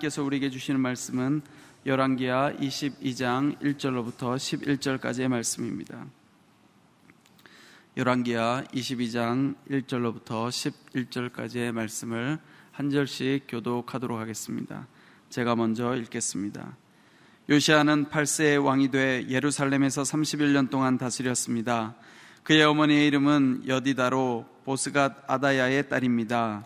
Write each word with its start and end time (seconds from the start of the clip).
하나님께서 0.00 0.24
우리에게 0.24 0.50
주시는 0.50 0.80
말씀은 0.80 1.42
열왕기하 1.86 2.54
22장 2.58 3.58
1절로부터 3.60 4.36
11절까지의 4.36 5.28
말씀입니다. 5.28 6.06
열왕기하 7.96 8.64
22장 8.72 9.54
1절로부터 9.70 10.48
11절까지의 10.48 11.72
말씀을 11.72 12.38
한 12.72 12.90
절씩 12.90 13.44
교독하도록 13.48 14.18
하겠습니다. 14.18 14.88
제가 15.28 15.54
먼저 15.54 15.94
읽겠습니다. 15.96 16.76
요시아는 17.48 18.06
8세의 18.06 18.64
왕이 18.64 18.90
돼 18.90 19.26
예루살렘에서 19.28 20.02
31년 20.02 20.70
동안 20.70 20.98
다스렸습니다. 20.98 21.94
그의 22.42 22.64
어머니의 22.64 23.06
이름은 23.06 23.64
여디다로 23.68 24.46
보스갓 24.64 25.30
아다야의 25.30 25.88
딸입니다. 25.88 26.64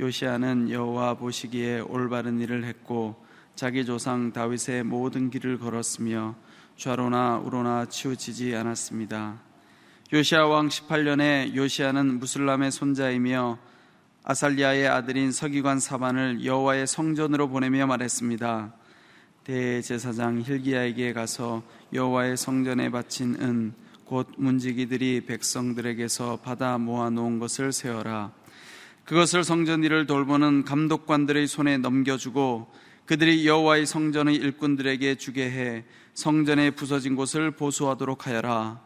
요시아는 0.00 0.70
여호와 0.70 1.14
보시기에 1.14 1.80
올바른 1.80 2.40
일을 2.40 2.64
했고 2.64 3.16
자기 3.54 3.84
조상 3.84 4.32
다윗의 4.32 4.84
모든 4.84 5.30
길을 5.30 5.58
걸었으며 5.58 6.36
좌로나 6.76 7.38
우로나 7.38 7.86
치우치지 7.86 8.54
않았습니다. 8.54 9.40
요시아 10.12 10.46
왕 10.46 10.68
18년에 10.68 11.54
요시아는 11.54 12.18
무슬람의 12.20 12.70
손자이며 12.70 13.58
아살리아의 14.24 14.88
아들인 14.88 15.32
서기관 15.32 15.80
사반을 15.80 16.44
여호와의 16.44 16.86
성전으로 16.86 17.48
보내며 17.48 17.86
말했습니다. 17.86 18.74
대제사장 19.44 20.42
힐기야에게 20.42 21.12
가서 21.12 21.62
여호와의 21.92 22.36
성전에 22.36 22.90
바친 22.90 23.36
은 23.40 23.88
곧 24.08 24.26
문지기들이 24.38 25.26
백성들에게서 25.26 26.38
받아 26.42 26.78
모아 26.78 27.10
놓은 27.10 27.38
것을 27.38 27.72
세어라. 27.72 28.32
그것을 29.08 29.42
성전 29.42 29.84
일을 29.84 30.04
돌보는 30.04 30.64
감독관들의 30.66 31.46
손에 31.46 31.78
넘겨주고 31.78 32.70
그들이 33.06 33.46
여호와의 33.46 33.86
성전의 33.86 34.36
일꾼들에게 34.36 35.14
주게 35.14 35.50
해 35.50 35.84
성전에 36.12 36.72
부서진 36.72 37.16
곳을 37.16 37.52
보수하도록 37.52 38.26
하여라. 38.26 38.82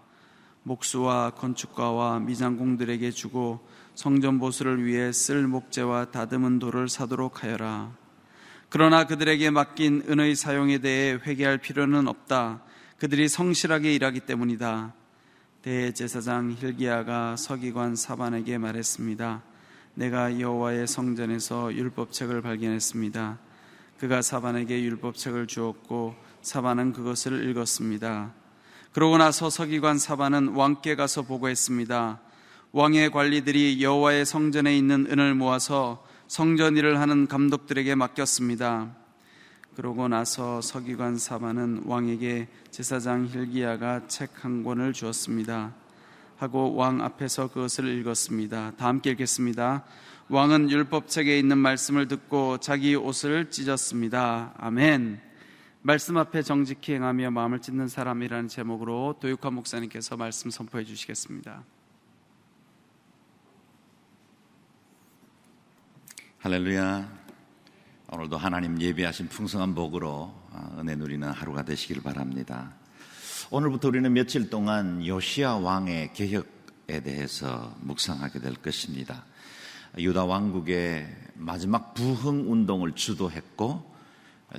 목수와 0.62 1.30
건축가와 1.30 2.20
미장공들에게 2.20 3.10
주고 3.10 3.66
성전 3.96 4.38
보수를 4.38 4.84
위해 4.86 5.10
쓸 5.10 5.48
목재와 5.48 6.12
다듬은 6.12 6.60
돌을 6.60 6.88
사도록 6.88 7.42
하여라. 7.42 7.92
그러나 8.68 9.08
그들에게 9.08 9.50
맡긴 9.50 10.04
은의 10.08 10.36
사용에 10.36 10.78
대해 10.78 11.18
회개할 11.26 11.58
필요는 11.58 12.06
없다. 12.06 12.62
그들이 12.96 13.26
성실하게 13.26 13.92
일하기 13.92 14.20
때문이다. 14.20 14.94
대제사장 15.62 16.52
힐기야가 16.60 17.34
서기관 17.34 17.96
사반에게 17.96 18.58
말했습니다. 18.58 19.50
내가 19.94 20.40
여호와의 20.40 20.86
성전에서 20.86 21.74
율법책을 21.74 22.42
발견했습니다. 22.42 23.38
그가 23.98 24.22
사반에게 24.22 24.82
율법책을 24.82 25.46
주었고 25.46 26.14
사반은 26.40 26.92
그것을 26.92 27.48
읽었습니다. 27.50 28.32
그러고 28.92 29.16
나서 29.18 29.48
서기관 29.48 29.98
사반은 29.98 30.48
왕께 30.48 30.96
가서 30.96 31.22
보고했습니다. 31.22 32.20
왕의 32.72 33.10
관리들이 33.10 33.82
여호와의 33.82 34.26
성전에 34.26 34.76
있는 34.76 35.06
은을 35.10 35.34
모아서 35.34 36.04
성전 36.26 36.76
일을 36.76 37.00
하는 37.00 37.26
감독들에게 37.26 37.94
맡겼습니다. 37.94 38.96
그러고 39.76 40.08
나서 40.08 40.60
서기관 40.60 41.18
사반은 41.18 41.82
왕에게 41.84 42.48
제사장 42.70 43.26
힐기야가 43.26 44.06
책 44.08 44.30
한 44.42 44.64
권을 44.64 44.92
주었습니다. 44.92 45.81
하고 46.42 46.74
왕 46.74 47.00
앞에서 47.00 47.46
그것을 47.48 47.86
읽었습니다. 48.00 48.72
다 48.76 48.88
함께 48.88 49.10
읽겠습니다. 49.10 49.84
왕은 50.28 50.70
율법책에 50.70 51.38
있는 51.38 51.56
말씀을 51.58 52.08
듣고 52.08 52.58
자기 52.58 52.96
옷을 52.96 53.50
찢었습니다. 53.50 54.54
아멘. 54.56 55.20
말씀 55.82 56.16
앞에 56.16 56.42
정직히 56.42 56.94
행하며 56.94 57.30
마음을 57.30 57.60
찢는 57.60 57.86
사람이라는 57.86 58.48
제목으로 58.48 59.16
도육환 59.20 59.54
목사님께서 59.54 60.16
말씀 60.16 60.50
선포해 60.50 60.84
주시겠습니다. 60.84 61.62
할렐루야. 66.40 67.22
오늘도 68.10 68.36
하나님 68.36 68.80
예비하신 68.80 69.28
풍성한 69.28 69.76
복으로 69.76 70.34
아, 70.52 70.76
은혜 70.78 70.96
누리는 70.96 71.28
하루가 71.30 71.62
되시길 71.62 72.02
바랍니다. 72.02 72.81
오늘부터 73.54 73.88
우리는 73.88 74.10
며칠 74.10 74.48
동안 74.48 75.06
요시아 75.06 75.56
왕의 75.56 76.14
개혁에 76.14 77.02
대해서 77.04 77.76
묵상하게 77.80 78.40
될 78.40 78.54
것입니다. 78.54 79.26
유다 79.98 80.24
왕국의 80.24 81.06
마지막 81.34 81.92
부흥 81.92 82.50
운동을 82.50 82.92
주도했고 82.92 83.94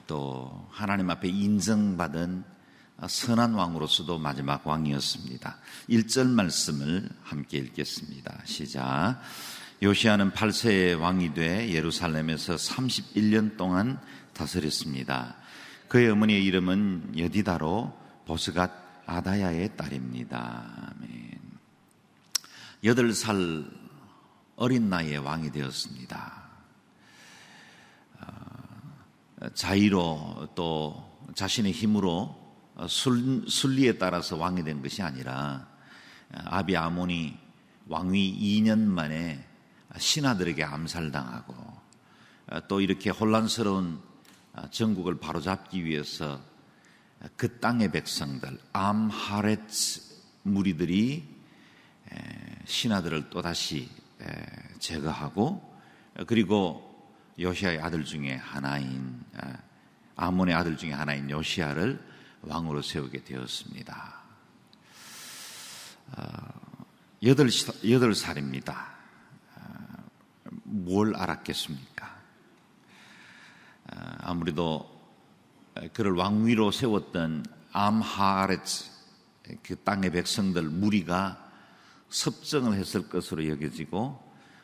또 0.05 0.67
하나님 0.69 1.09
앞에 1.09 1.27
인정받은 1.27 2.43
선한 3.07 3.55
왕으로서도 3.55 4.19
마지막 4.19 4.67
왕이었습니다. 4.67 5.57
1절 5.89 6.27
말씀을 6.27 7.09
함께 7.23 7.57
읽겠습니다. 7.57 8.41
시작. 8.45 9.19
요시아는 9.81 10.33
8세의 10.33 10.99
왕이 10.99 11.33
돼 11.33 11.71
예루살렘에서 11.71 12.57
31년 12.57 13.57
동안 13.57 13.99
다스렸습니다. 14.33 15.37
그의 15.87 16.11
어머니의 16.11 16.45
이름은 16.45 17.13
여디다로 17.17 18.03
보스갓 18.27 18.82
아다야의 19.05 19.75
딸입니다. 19.75 20.91
아멘. 20.97 21.39
8살 22.83 23.71
어린 24.55 24.89
나이에 24.89 25.17
왕이 25.17 25.51
되었습니다. 25.51 26.43
어, 28.19 29.49
자의로 29.53 30.49
또 30.55 31.11
자신의 31.35 31.71
힘으로 31.71 32.43
순, 32.87 33.45
순리에 33.47 33.97
따라서 33.97 34.37
왕이 34.37 34.63
된 34.63 34.81
것이 34.81 35.01
아니라 35.01 35.67
아비 36.31 36.75
아몬이 36.75 37.37
왕위 37.87 38.61
2년 38.61 38.79
만에 38.79 39.45
신하들에게 39.97 40.63
암살당하고 40.63 41.53
어, 42.47 42.67
또 42.67 42.81
이렇게 42.81 43.09
혼란스러운 43.09 44.01
어, 44.53 44.69
전국을 44.69 45.19
바로잡기 45.19 45.85
위해서 45.85 46.41
그 47.35 47.59
땅의 47.59 47.91
백성들 47.91 48.59
암하레츠 48.73 50.01
무리들이 50.43 51.27
신하들을 52.65 53.29
또다시 53.29 53.89
제거하고 54.79 55.73
그리고 56.27 56.89
요시아의 57.39 57.81
아들 57.81 58.03
중에 58.05 58.35
하나인 58.35 59.23
어, 59.33 59.53
아몬의 60.15 60.53
아들 60.53 60.77
중에 60.77 60.91
하나인 60.91 61.29
요시아를 61.29 61.99
왕으로 62.41 62.81
세우게 62.83 63.23
되었습니다. 63.23 64.21
여덟 67.23 68.13
살입니다. 68.13 68.93
뭘 70.63 71.15
알았겠습니까? 71.15 72.15
아, 73.87 74.17
아무래도 74.21 74.92
그를 75.93 76.13
왕위로 76.13 76.71
세웠던 76.71 77.45
암하레츠 77.71 78.85
그 79.63 79.75
땅의 79.83 80.11
백성들 80.11 80.63
무리가 80.63 81.51
섭정을 82.09 82.77
했을 82.77 83.09
것으로 83.09 83.47
여겨지고 83.47 84.21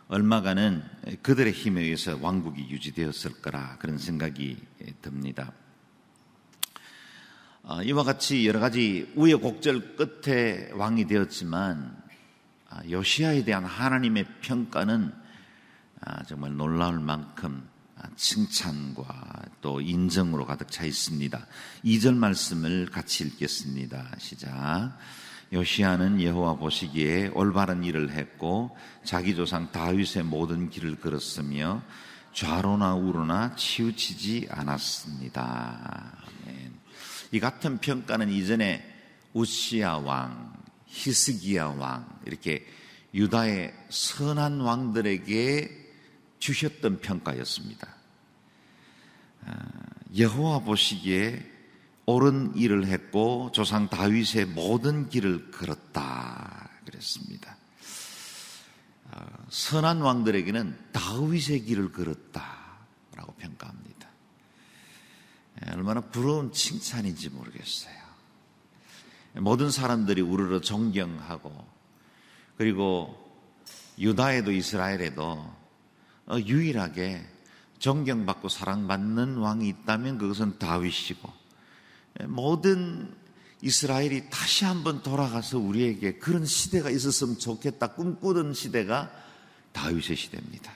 얼마간은 0.07 0.83
그들의 1.21 1.53
힘에 1.53 1.81
의해서 1.81 2.17
왕국이 2.19 2.69
유지되었을 2.69 3.41
거라 3.41 3.77
그런 3.77 3.97
생각이 3.97 4.57
듭니다. 5.01 5.51
아, 7.63 7.83
이와 7.83 8.03
같이 8.03 8.47
여러 8.47 8.59
가지 8.59 9.11
우여곡절 9.15 9.95
끝에 9.95 10.71
왕이 10.73 11.05
되었지만 11.05 11.95
아, 12.69 12.81
요시아에 12.89 13.43
대한 13.43 13.65
하나님의 13.65 14.25
평가는 14.41 15.13
아, 16.01 16.23
정말 16.23 16.55
놀라울 16.55 16.99
만큼 16.99 17.67
아, 17.67 17.78
칭찬과 18.15 19.43
또 19.61 19.81
인정으로 19.81 20.45
가득 20.45 20.71
차 20.71 20.85
있습니다. 20.85 21.45
2절 21.85 22.15
말씀을 22.15 22.87
같이 22.91 23.23
읽겠습니다. 23.23 24.15
시작. 24.17 24.97
요시아는 25.51 26.21
여호와 26.21 26.55
보시기에 26.55 27.31
올바른 27.33 27.83
일을 27.83 28.11
했고 28.11 28.75
자기 29.03 29.35
조상 29.35 29.71
다윗의 29.71 30.23
모든 30.23 30.69
길을 30.69 30.99
걸었으며 30.99 31.81
좌로나 32.33 32.93
우로나 32.95 33.55
치우치지 33.55 34.47
않았습니다. 34.51 36.13
아멘. 36.45 36.73
이 37.31 37.39
같은 37.39 37.79
평가는 37.79 38.29
이전에 38.29 38.83
우시아 39.33 39.97
왕, 39.97 40.53
히스기야 40.85 41.67
왕 41.77 42.07
이렇게 42.25 42.65
유다의 43.13 43.73
선한 43.89 44.61
왕들에게 44.61 45.88
주셨던 46.39 47.01
평가였습니다. 47.01 47.87
아, 49.45 49.55
여호와 50.17 50.59
보시기에 50.59 51.45
옳은 52.05 52.55
일을 52.55 52.87
했고 52.87 53.51
조상 53.53 53.87
다윗의 53.87 54.45
모든 54.47 55.09
길을 55.09 55.51
걸었다 55.51 56.69
그랬습니다. 56.85 57.55
아, 59.11 59.25
선한 59.49 60.01
왕들에게는 60.01 60.91
다윗의 60.91 61.65
길을 61.65 61.91
걸었다라고 61.91 63.33
평가합니다. 63.37 64.09
얼마나 65.73 65.99
부러운 66.01 66.53
칭찬인지 66.53 67.29
모르겠어요. 67.29 67.99
모든 69.35 69.69
사람들이 69.69 70.21
우르르 70.21 70.61
존경하고 70.61 71.67
그리고 72.57 73.29
유다에도 73.99 74.51
이스라엘에도 74.51 75.23
어, 75.23 75.58
유일하게 76.37 77.25
존경받고 77.79 78.49
사랑받는 78.49 79.37
왕이 79.37 79.67
있다면 79.69 80.17
그것은 80.17 80.59
다윗이고 80.59 81.31
모든 82.27 83.13
이스라엘이 83.61 84.29
다시 84.29 84.65
한번 84.65 85.01
돌아가서 85.03 85.57
우리에게 85.59 86.17
그런 86.17 86.45
시대가 86.45 86.89
있었으면 86.89 87.39
좋겠다 87.39 87.93
꿈꾸던 87.93 88.53
시대가 88.53 89.11
다윗의 89.71 90.15
시대입니다. 90.15 90.73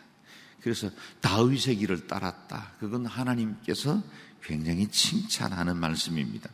그래서 0.61 0.89
다윗의 1.21 1.77
길을 1.77 2.07
따랐다. 2.07 2.71
그건 2.79 3.05
하나님께서 3.05 4.01
굉장히 4.41 4.87
칭찬하는 4.87 5.77
말씀입니다. 5.77 6.49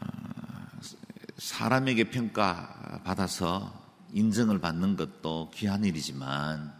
어, 0.00 0.06
사람에게 1.38 2.10
평가받아서 2.10 3.79
인정을 4.12 4.60
받는 4.60 4.96
것도 4.96 5.50
귀한 5.54 5.84
일이지만 5.84 6.72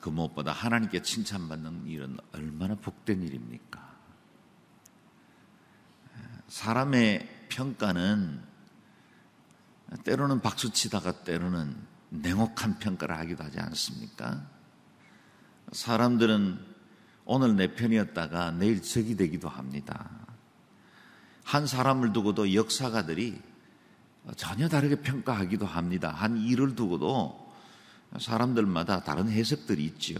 그 0.00 0.08
무엇보다 0.08 0.52
하나님께 0.52 1.02
칭찬받는 1.02 1.86
일은 1.86 2.16
얼마나 2.32 2.74
복된 2.74 3.22
일입니까? 3.22 3.94
사람의 6.48 7.46
평가는 7.48 8.42
때로는 10.04 10.40
박수치다가 10.40 11.24
때로는 11.24 11.76
냉혹한 12.10 12.78
평가를 12.78 13.16
하기도 13.18 13.44
하지 13.44 13.60
않습니까? 13.60 14.46
사람들은 15.72 16.74
오늘 17.26 17.56
내 17.56 17.74
편이었다가 17.74 18.52
내일 18.52 18.82
적이 18.82 19.16
되기도 19.16 19.48
합니다. 19.48 20.10
한 21.42 21.66
사람을 21.66 22.12
두고도 22.12 22.54
역사가들이 22.54 23.40
전혀 24.36 24.68
다르게 24.68 24.96
평가하기도 24.96 25.66
합니다. 25.66 26.10
한 26.10 26.38
일을 26.38 26.74
두고도 26.74 27.52
사람들마다 28.18 29.02
다른 29.04 29.28
해석들이 29.28 29.84
있죠. 29.84 30.14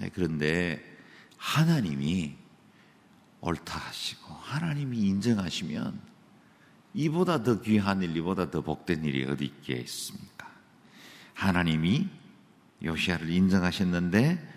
예, 0.00 0.10
그런데 0.14 0.82
하나님이 1.36 2.34
옳다 3.40 3.78
하시고 3.78 4.34
하나님이 4.34 4.98
인정하시면 4.98 6.00
이보다 6.94 7.42
더 7.42 7.60
귀한 7.60 8.02
일, 8.02 8.16
이보다 8.16 8.50
더 8.50 8.62
복된 8.62 9.04
일이 9.04 9.24
어디 9.24 9.44
있겠습니까? 9.44 10.50
하나님이 11.34 12.08
요시아를 12.82 13.30
인정하셨는데 13.30 14.56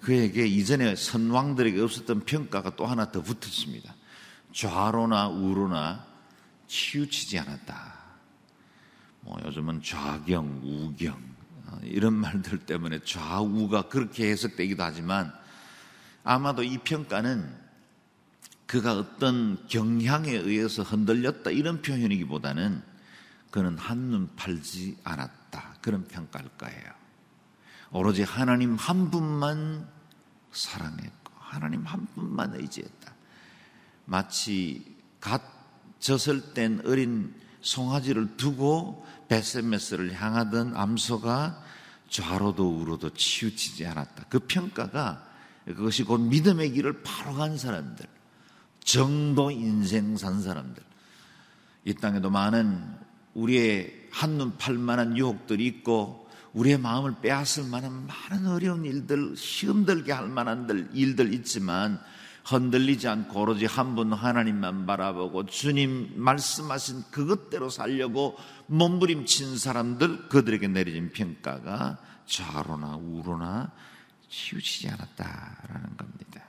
그에게 0.00 0.46
이전에 0.46 0.96
선왕들에게 0.96 1.80
없었던 1.80 2.20
평가가 2.24 2.76
또 2.76 2.86
하나 2.86 3.10
더 3.12 3.22
붙었습니다. 3.22 3.94
좌로나 4.52 5.28
우로나 5.28 6.09
치우치지 6.70 7.36
않았다. 7.40 7.94
뭐 9.22 9.38
요즘은 9.44 9.82
좌경, 9.82 10.60
우경 10.62 11.20
어, 11.66 11.80
이런 11.82 12.14
말들 12.14 12.60
때문에 12.60 13.00
좌우가 13.04 13.88
그렇게 13.88 14.30
해석되기도 14.30 14.82
하지만 14.82 15.32
아마도 16.22 16.62
이 16.62 16.78
평가는 16.78 17.58
그가 18.66 18.94
어떤 18.94 19.66
경향에 19.66 20.30
의해서 20.30 20.84
흔들렸다 20.84 21.50
이런 21.50 21.82
표현이기보다는 21.82 22.82
그는 23.50 23.76
한눈 23.76 24.30
팔지 24.36 24.98
않았다 25.02 25.78
그런 25.82 26.06
평가일 26.06 26.48
거예요. 26.50 26.92
오로지 27.90 28.22
하나님 28.22 28.76
한 28.76 29.10
분만 29.10 29.88
사랑했고 30.52 31.32
하나님 31.36 31.84
한 31.84 32.06
분만 32.14 32.54
의지했다. 32.54 33.12
마치 34.06 34.96
갓 35.18 35.59
젖을 36.00 36.54
땐 36.54 36.82
어린 36.84 37.34
송아지를 37.60 38.36
두고 38.36 39.06
베세메스를 39.28 40.20
향하던 40.20 40.76
암소가 40.76 41.62
좌로도 42.08 42.80
우로도 42.80 43.10
치우치지 43.10 43.86
않았다. 43.86 44.24
그 44.28 44.40
평가가 44.40 45.28
그것이 45.66 46.02
곧 46.02 46.18
믿음의 46.18 46.72
길을 46.72 47.02
바로 47.02 47.34
간 47.34 47.56
사람들, 47.56 48.06
정도 48.82 49.50
인생 49.50 50.16
산 50.16 50.42
사람들, 50.42 50.82
이 51.84 51.94
땅에도 51.94 52.30
많은 52.30 52.82
우리의 53.34 54.08
한눈 54.10 54.56
팔 54.58 54.74
만한 54.74 55.16
유혹들이 55.16 55.64
있고 55.66 56.28
우리의 56.54 56.78
마음을 56.78 57.14
빼앗을 57.22 57.64
만한 57.64 58.08
많은 58.08 58.48
어려운 58.48 58.84
일들, 58.84 59.36
시험들게 59.36 60.10
할 60.12 60.28
만한 60.28 60.90
일들 60.92 61.32
있지만 61.34 62.00
흔들리지 62.44 63.08
않고 63.08 63.40
오로지 63.40 63.66
한 63.66 63.94
분 63.94 64.12
하나님만 64.12 64.86
바라보고 64.86 65.46
주님 65.46 66.12
말씀하신 66.16 67.04
그것대로 67.10 67.68
살려고 67.70 68.36
몸부림친 68.66 69.58
사람들 69.58 70.28
그들에게 70.28 70.68
내려진 70.68 71.12
평가가 71.12 71.98
좌로나 72.26 72.96
우로나 72.96 73.72
치우치지 74.28 74.88
않았다라는 74.88 75.96
겁니다. 75.96 76.42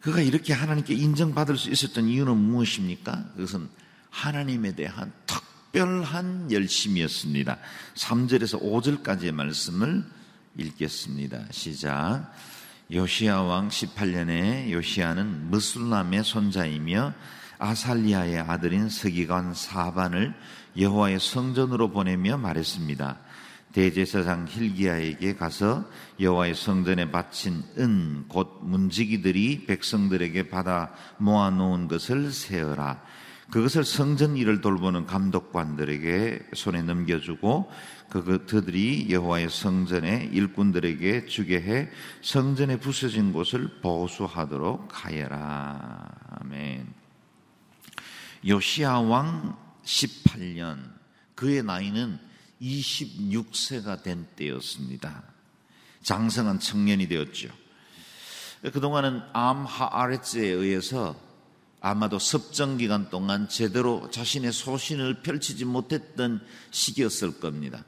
그가 0.00 0.20
이렇게 0.20 0.52
하나님께 0.52 0.92
인정받을 0.92 1.56
수 1.56 1.70
있었던 1.70 2.08
이유는 2.08 2.36
무엇입니까? 2.36 3.30
그것은 3.36 3.70
하나님에 4.10 4.74
대한 4.74 5.12
특별한 5.24 6.52
열심이었습니다. 6.52 7.58
3절에서 7.94 8.60
5절까지의 8.60 9.32
말씀을 9.32 10.04
읽겠습니다. 10.58 11.46
시작. 11.50 12.30
요시아 12.92 13.42
왕 13.42 13.68
18년에 13.68 14.70
요시아는 14.70 15.50
무슬람의 15.50 16.22
손자이며 16.24 17.14
아살리아의 17.58 18.40
아들인 18.40 18.88
서기관 18.88 19.54
사반을 19.54 20.34
여호와의 20.78 21.20
성전으로 21.20 21.90
보내며 21.90 22.36
말했습니다. 22.36 23.18
대제사장 23.72 24.46
힐기야에게 24.48 25.34
가서 25.34 25.84
여호와의 26.20 26.54
성전에 26.54 27.10
바친 27.10 27.62
은 27.78 28.24
곧 28.28 28.60
문지기들이 28.62 29.66
백성들에게 29.66 30.48
받아 30.48 30.92
모아놓은 31.18 31.88
것을 31.88 32.32
세어라. 32.32 33.00
그것을 33.50 33.84
성전 33.84 34.36
일을 34.36 34.60
돌보는 34.60 35.06
감독관들에게 35.06 36.50
손에 36.54 36.82
넘겨주고 36.82 37.70
그들이 38.10 39.08
여호와의 39.10 39.50
성전에 39.50 40.30
일꾼들에게 40.32 41.26
주게 41.26 41.60
해 41.60 41.90
성전에 42.22 42.78
부서진 42.78 43.32
곳을 43.32 43.80
보수하도록 43.80 44.88
하여라. 44.92 46.08
아멘. 46.40 46.86
요시아 48.46 49.00
왕 49.00 49.56
18년 49.84 50.78
그의 51.34 51.62
나이는 51.62 52.18
26세가 52.60 54.02
된 54.02 54.26
때였습니다. 54.36 55.22
장성한 56.02 56.60
청년이 56.60 57.08
되었죠. 57.08 57.48
그동안은 58.62 59.20
암하아레츠에 59.32 60.46
의해서 60.46 61.16
아마도 61.86 62.18
섭정 62.18 62.78
기간 62.78 63.10
동안 63.10 63.46
제대로 63.46 64.10
자신의 64.10 64.52
소신을 64.52 65.20
펼치지 65.20 65.66
못했던 65.66 66.40
시기였을 66.70 67.40
겁니다. 67.40 67.84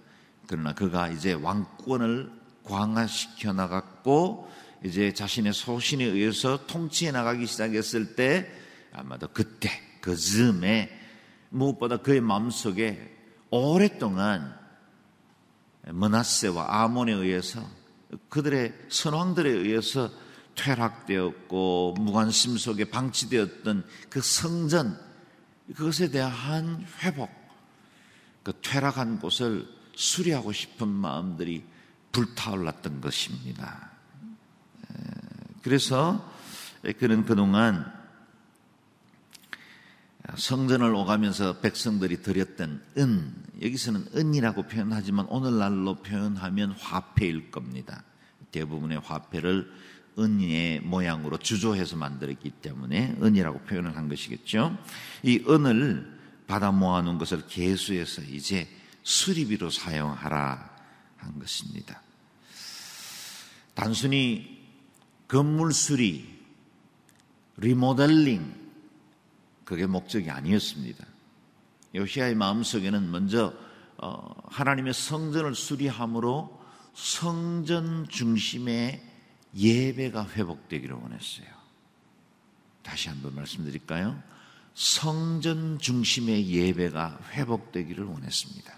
그러나 0.47 0.75
그가 0.75 1.09
이제 1.09 1.33
왕권을 1.33 2.31
광화시켜 2.65 3.55
나갔고 3.55 4.51
이제 4.85 5.15
자신의 5.15 5.55
소신에 5.55 6.05
의해서 6.05 6.67
통치해 6.67 7.11
나가기 7.11 7.47
시작했을 7.47 8.17
때 8.17 8.53
아마도 8.93 9.29
그때 9.33 9.71
그 10.03 10.15
즈음에 10.15 10.91
무엇보다 11.49 11.97
그의 11.97 12.21
마음속에 12.21 13.17
오랫동안 13.49 14.59
머나세와 15.87 16.83
아몬에 16.83 17.15
의해서 17.15 17.67
그들의 18.29 18.75
선왕들에 18.91 19.49
의해서 19.49 20.11
퇴락되었고 20.57 21.95
무관심 21.99 22.59
속에 22.59 22.87
방치되었던 22.87 23.85
그 24.09 24.21
성전 24.21 24.99
그것에 25.75 26.11
대한 26.11 26.85
회복 27.03 27.31
그 28.43 28.53
퇴락한 28.63 29.19
곳을 29.21 29.67
수리하고 29.95 30.53
싶은 30.53 30.89
마음들이 30.89 31.65
불타올랐던 32.13 33.01
것입니다. 33.01 33.91
그래서 35.63 36.33
그는 36.99 37.25
그동안 37.25 37.93
성전을 40.37 40.95
오가면서 40.95 41.61
백성들이 41.61 42.23
드렸던 42.23 42.83
은, 42.99 43.35
여기서는 43.63 44.07
은이라고 44.15 44.65
표현하지만 44.65 45.27
오늘날로 45.27 45.97
표현하면 45.97 46.73
화폐일 46.73 47.51
겁니다. 47.51 48.03
대부분의 48.53 49.01
화폐를 49.01 49.71
은의 50.19 50.81
모양으로 50.81 51.39
주조해서 51.39 51.97
만들었기 51.97 52.51
때문에 52.51 53.17
은이라고 53.23 53.61
표현을 53.61 53.97
한 53.97 54.09
것이겠죠. 54.09 54.79
이 55.23 55.45
은을 55.49 56.17
받아 56.47 56.71
모아놓은 56.71 57.19
것을 57.19 57.47
개수해서 57.47 58.23
이제 58.23 58.69
수리비로 59.03 59.71
사용하라 59.71 60.77
한 61.17 61.39
것입니다. 61.39 62.03
단순히 63.75 64.57
건물 65.29 65.73
수리, 65.73 66.37
리모델링, 67.59 68.55
그게 69.65 69.87
목적이 69.87 70.31
아니었습니다. 70.31 71.05
요시아의 71.95 72.35
마음속에는 72.37 73.11
먼저 73.11 73.53
어, 73.99 74.35
하나님의 74.49 74.95
성전을 74.95 75.55
수리함으로 75.55 76.61
성전 76.95 78.07
중심의 78.09 79.03
예배가 79.57 80.29
회복되기를 80.29 80.95
원했어요. 80.95 81.47
다시 82.83 83.09
한번 83.09 83.35
말씀드릴까요? 83.35 84.23
성전 84.75 85.79
중심의 85.79 86.49
예배가 86.51 87.19
회복되기를 87.33 88.05
원했습니다. 88.05 88.77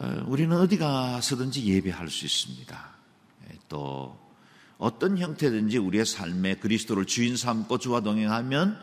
어, 0.00 0.24
우리는 0.26 0.56
어디 0.56 0.78
가서든지 0.78 1.64
예배할 1.64 2.08
수 2.08 2.24
있습니다. 2.24 2.94
예, 3.50 3.58
또 3.68 4.18
어떤 4.78 5.18
형태든지 5.18 5.78
우리의 5.78 6.06
삶에 6.06 6.56
그리스도를 6.56 7.06
주인 7.06 7.36
삼고 7.36 7.78
주와 7.78 8.00
동행하면 8.00 8.78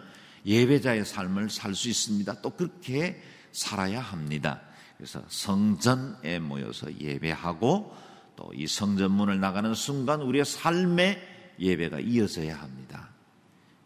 예배자의 0.45 1.05
삶을 1.05 1.49
살 1.49 1.75
수 1.75 1.89
있습니다. 1.89 2.41
또 2.41 2.51
그렇게 2.51 3.21
살아야 3.51 4.01
합니다. 4.01 4.61
그래서 4.97 5.21
성전에 5.27 6.39
모여서 6.39 6.87
예배하고 6.99 7.95
또 8.41 8.51
이 8.55 8.65
성전문을 8.65 9.39
나가는 9.39 9.73
순간 9.75 10.21
우리의 10.21 10.45
삶의 10.45 11.55
예배가 11.59 11.99
이어져야 11.99 12.59
합니다. 12.59 13.09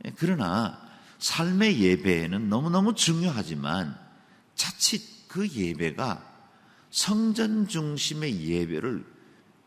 예, 0.06 0.14
그러나 0.16 0.82
삶의 1.20 1.82
예배는 1.82 2.50
너무너무 2.50 2.96
중요하지만 2.96 3.98
자칫 4.56 5.28
그 5.28 5.48
예배가 5.48 6.34
성전 6.90 7.68
중심의 7.68 8.46
예배를 8.48 9.06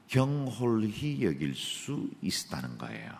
경홀히 0.08 1.22
여길 1.22 1.54
수 1.54 2.08
있다는 2.22 2.78
거예요. 2.78 3.12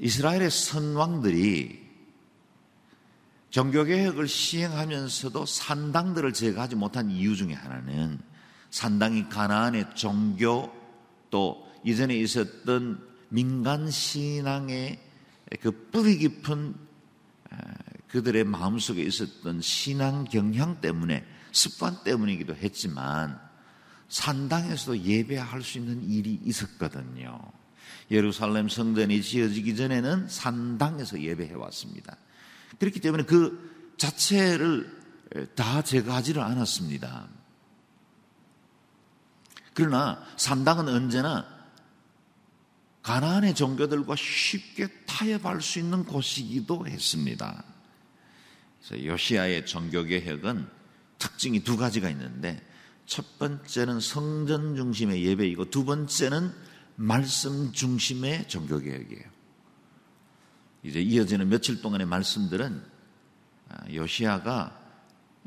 이스라엘의 0.00 0.50
선왕들이 0.50 1.85
종교개혁을 3.50 4.28
시행하면서도 4.28 5.46
산당들을 5.46 6.32
제거하지 6.32 6.76
못한 6.76 7.10
이유 7.10 7.36
중에 7.36 7.54
하나는 7.54 8.18
산당이 8.70 9.28
가나안의 9.28 9.94
종교 9.94 10.72
또 11.30 11.66
이전에 11.84 12.16
있었던 12.18 13.00
민간 13.28 13.90
신앙의 13.90 15.00
그 15.60 15.88
뿌리 15.90 16.18
깊은 16.18 16.74
그들의 18.08 18.44
마음속에 18.44 19.02
있었던 19.02 19.60
신앙 19.60 20.24
경향 20.24 20.80
때문에 20.80 21.24
습관 21.52 22.02
때문이기도 22.04 22.54
했지만 22.56 23.38
산당에서도 24.08 25.00
예배할 25.02 25.62
수 25.62 25.78
있는 25.78 26.02
일이 26.08 26.40
있었거든요. 26.44 27.40
예루살렘 28.10 28.68
성전이 28.68 29.22
지어지기 29.22 29.74
전에는 29.76 30.28
산당에서 30.28 31.20
예배해 31.20 31.54
왔습니다. 31.54 32.16
그렇기 32.78 33.00
때문에 33.00 33.24
그 33.24 33.94
자체를 33.96 34.94
다 35.54 35.82
제거하지를 35.82 36.42
않았습니다. 36.42 37.28
그러나 39.74 40.24
산당은 40.36 40.88
언제나 40.88 41.46
가나안의 43.02 43.54
종교들과 43.54 44.16
쉽게 44.16 44.88
타협할 45.06 45.60
수 45.60 45.78
있는 45.78 46.04
곳이기도 46.04 46.86
했습니다. 46.86 47.64
그래서 48.80 49.04
요시아의 49.04 49.66
종교개혁은 49.66 50.66
특징이 51.18 51.62
두 51.62 51.76
가지가 51.76 52.10
있는데 52.10 52.60
첫 53.06 53.38
번째는 53.38 54.00
성전 54.00 54.74
중심의 54.76 55.24
예배이고 55.24 55.70
두 55.70 55.84
번째는 55.84 56.52
말씀 56.96 57.72
중심의 57.72 58.48
종교개혁이에요. 58.48 59.35
이제 60.86 61.00
이어지는 61.00 61.48
며칠 61.48 61.82
동안의 61.82 62.06
말씀들은 62.06 62.82
아, 63.68 63.92
요시아가 63.92 64.80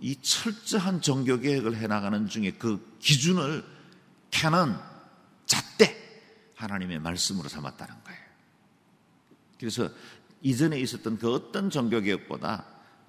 이 0.02 0.18
철저한 0.22 1.02
종교개혁을 1.02 1.78
해나가는 1.78 2.28
중에 2.28 2.52
그 2.52 2.98
기준을 3.00 3.64
캐논, 4.32 4.78
잣대 5.46 5.96
하나님의 6.56 7.00
말씀으로 7.00 7.48
삼았다는 7.48 8.04
거예요. 8.04 8.20
그래서 9.58 9.90
이전에 10.42 10.78
있었던 10.80 11.18
그 11.18 11.34
어떤 11.34 11.70
종교개혁보다 11.70 12.66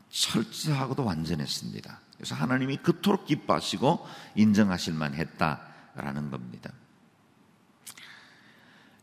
철저하고도 0.08 1.04
완전했습니다. 1.04 2.00
그래서 2.14 2.34
하나님이 2.36 2.76
그토록 2.78 3.26
기뻐하시고 3.26 4.06
인정하실 4.36 4.94
만했다라는 4.94 6.30
겁니다. 6.30 6.72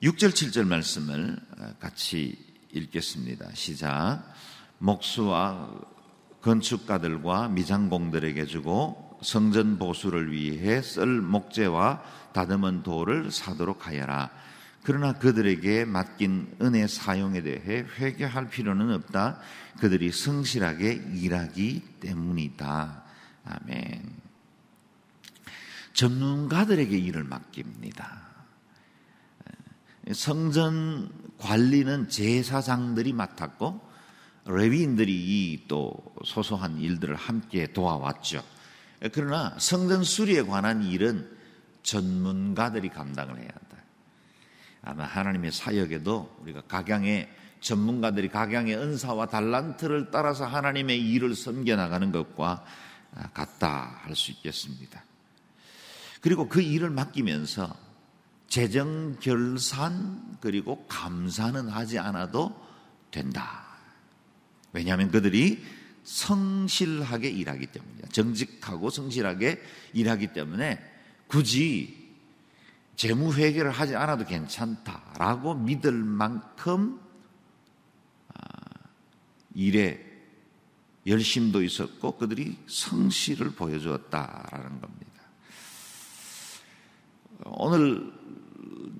6절, 0.02 0.30
7절 0.30 0.66
말씀을 0.68 1.38
같이 1.80 2.47
읽겠습니다. 2.78 3.50
시작. 3.54 4.24
목수와 4.78 5.70
건축가들과 6.42 7.50
미장공들에게 7.50 8.46
주고 8.46 9.18
성전 9.22 9.80
보수를 9.80 10.32
위해 10.32 10.82
쓸 10.82 11.22
목재와 11.22 12.04
다듬은 12.34 12.84
돌을 12.84 13.32
사도록 13.32 13.88
하여라. 13.88 14.30
그러나 14.84 15.14
그들에게 15.14 15.86
맡긴 15.86 16.56
은혜 16.62 16.88
사용에 16.88 17.42
대해 17.42 17.86
회개할 17.98 18.50
필요는 18.50 18.94
없다. 18.94 19.40
그들이 19.80 20.12
성실하게 20.12 20.94
일하기 21.14 21.82
때문이다. 22.00 23.04
아멘. 23.44 24.28
전문가들에게 25.94 26.98
일을 26.98 27.24
맡깁니다. 27.24 28.28
성전 30.14 31.12
관리는 31.38 32.10
제사장들이 32.10 33.14
맡았고 33.14 33.88
레위인들이 34.46 35.66
또 35.68 35.94
소소한 36.24 36.78
일들을 36.80 37.16
함께 37.16 37.72
도와왔죠. 37.72 38.44
그러나 39.12 39.56
성전 39.60 40.04
수리에 40.04 40.44
관한 40.44 40.84
일은 40.84 41.30
전문가들이 41.84 42.90
감당을 42.90 43.38
해야 43.38 43.48
한다. 43.48 43.84
아마 44.82 45.04
하나님의 45.06 45.52
사역에도 45.52 46.38
우리가 46.42 46.62
각양의 46.62 47.30
전문가들이 47.60 48.30
각양의 48.30 48.76
은사와 48.78 49.28
달란트를 49.28 50.12
따라서 50.12 50.46
하나님의 50.46 51.00
일을 51.00 51.36
섬겨 51.36 51.76
나가는 51.76 52.12
것과 52.12 52.64
같다 53.34 54.02
할 54.04 54.16
수 54.16 54.32
있겠습니다. 54.32 55.04
그리고 56.22 56.48
그 56.48 56.62
일을 56.62 56.90
맡기면서 56.90 57.76
재정 58.48 59.18
결산 59.20 60.38
그리고 60.40 60.86
감사는 60.88 61.68
하지 61.68 62.00
않아도 62.00 62.56
된다. 63.12 63.66
왜냐하면 64.74 65.12
그들이 65.12 65.64
성실하게 66.04 67.30
일하기 67.30 67.68
때문이야. 67.68 68.08
정직하고 68.12 68.90
성실하게 68.90 69.62
일하기 69.94 70.34
때문에 70.34 70.80
굳이 71.28 72.08
재무 72.96 73.34
회계를 73.34 73.72
하지 73.72 73.96
않아도 73.96 74.26
괜찮다라고 74.26 75.54
믿을 75.56 75.92
만큼 75.92 77.00
아, 78.34 78.40
일에 79.54 80.04
열심도 81.06 81.62
있었고 81.62 82.18
그들이 82.18 82.58
성실을 82.68 83.52
보여주었다라는 83.52 84.82
겁니다. 84.82 85.08
오늘 87.46 88.17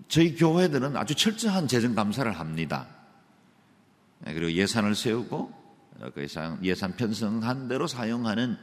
저희 0.08 0.36
교회들은 0.36 0.96
아주 0.96 1.16
철저한 1.16 1.68
재정 1.68 1.96
감사를 1.96 2.32
합니다. 2.32 2.88
네, 4.20 4.34
그리고 4.34 4.52
예산을 4.52 4.96
세우고 4.96 5.54
그 6.14 6.28
예산 6.64 6.96
편성한 6.96 7.68
대로 7.68 7.88
사용하는 7.88 8.58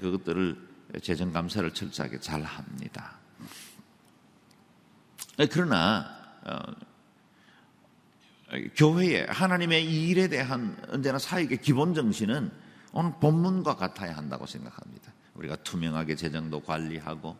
그것들을 0.00 0.56
재정 1.02 1.32
감사를 1.32 1.72
철저하게 1.72 2.20
잘 2.20 2.42
합니다. 2.42 3.18
네, 5.36 5.46
그러나 5.46 6.06
어, 6.44 6.58
교회에 8.76 9.26
하나님의 9.28 9.84
일에 9.84 10.28
대한 10.28 10.76
언제나 10.90 11.18
사역의 11.18 11.60
기본 11.60 11.94
정신은 11.94 12.50
오늘 12.92 13.12
본문과 13.20 13.76
같아야 13.76 14.16
한다고 14.16 14.46
생각합니다. 14.46 15.12
우리가 15.34 15.56
투명하게 15.56 16.14
재정도 16.14 16.60
관리하고 16.60 17.36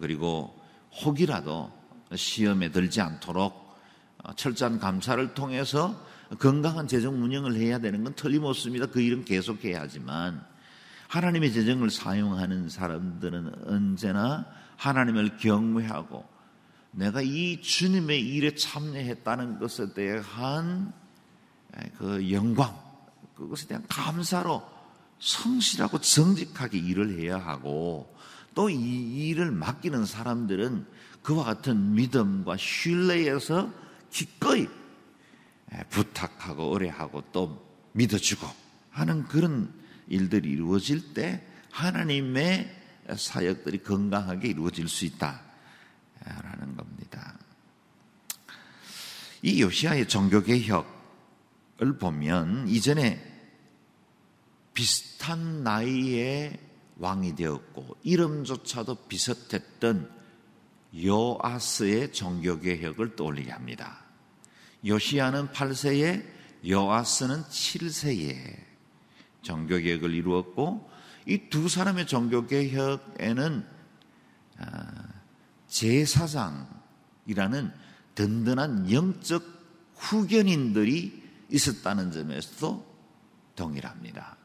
그리고 0.00 0.58
혹이라도 1.04 1.70
시험에 2.14 2.70
들지 2.70 3.00
않도록 3.00 3.76
철저한 4.36 4.78
감사를 4.78 5.34
통해서 5.34 6.00
건강한 6.38 6.88
재정 6.88 7.22
운영을 7.22 7.54
해야 7.56 7.78
되는 7.78 8.02
건 8.02 8.14
틀림없습니다. 8.14 8.86
그 8.86 9.00
일은 9.00 9.24
계속해야 9.24 9.80
하지만 9.80 10.44
하나님의 11.08 11.52
재정을 11.52 11.90
사용하는 11.90 12.68
사람들은 12.68 13.66
언제나 13.66 14.46
하나님을 14.76 15.36
경외하고 15.36 16.24
내가 16.90 17.20
이 17.20 17.60
주님의 17.60 18.20
일에 18.20 18.54
참여했다는 18.54 19.58
것에 19.58 19.92
대한 19.94 20.92
그 21.98 22.32
영광, 22.32 22.74
그것에 23.36 23.68
대한 23.68 23.84
감사로 23.88 24.62
성실하고 25.18 26.00
정직하게 26.00 26.78
일을 26.78 27.18
해야 27.20 27.38
하고 27.38 28.12
또 28.56 28.70
이 28.70 29.28
일을 29.28 29.50
맡기는 29.50 30.06
사람들은 30.06 30.86
그와 31.26 31.42
같은 31.42 31.94
믿음과 31.94 32.56
신뢰에서 32.56 33.72
기꺼이 34.10 34.68
부탁하고 35.90 36.72
의뢰하고 36.72 37.24
또 37.32 37.66
믿어주고 37.94 38.46
하는 38.90 39.24
그런 39.24 39.74
일들이 40.06 40.50
이루어질 40.50 41.14
때 41.14 41.44
하나님의 41.72 42.70
사역들이 43.16 43.82
건강하게 43.82 44.46
이루어질 44.46 44.86
수 44.86 45.04
있다라는 45.04 46.76
겁니다. 46.76 47.36
이 49.42 49.62
요시아의 49.62 50.06
종교 50.06 50.44
개혁을 50.44 51.98
보면 51.98 52.68
이전에 52.68 53.20
비슷한 54.74 55.64
나이의 55.64 56.56
왕이 56.98 57.34
되었고 57.34 57.96
이름조차도 58.04 59.08
비슷했던 59.08 60.15
요아스의 61.04 62.12
종교개혁을 62.12 63.16
떠올리게 63.16 63.50
합니다. 63.50 64.04
요시아는 64.84 65.48
8세에 65.48 66.24
요아스는 66.66 67.42
7세에 67.44 68.56
종교개혁을 69.42 70.14
이루었고 70.14 70.90
이 71.26 71.48
두 71.50 71.68
사람의 71.68 72.06
종교개혁에는 72.06 73.66
아, 74.58 74.86
제사장이라는 75.66 76.66
든든한 78.14 78.90
영적 78.92 79.42
후견인들이 79.96 81.24
있었다는 81.50 82.12
점에서도 82.12 82.96
동일합니다. 83.56 84.36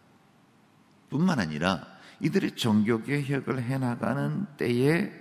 뿐만 1.09 1.39
아니라 1.39 1.85
이들의 2.19 2.55
종교개혁을 2.55 3.63
해나가는 3.63 4.45
때에 4.57 5.20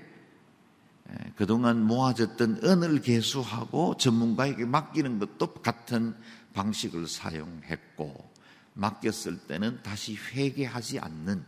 그동안 1.37 1.83
모아졌던 1.85 2.61
은을 2.63 3.01
개수하고 3.03 3.97
전문가에게 3.97 4.65
맡기는 4.65 5.19
것도 5.19 5.55
같은 5.55 6.15
방식을 6.55 7.09
사용했고 7.09 8.31
맡겼을 8.75 9.39
때는 9.47 9.83
다시 9.83 10.17
회개하지 10.17 11.01
않는 11.01 11.45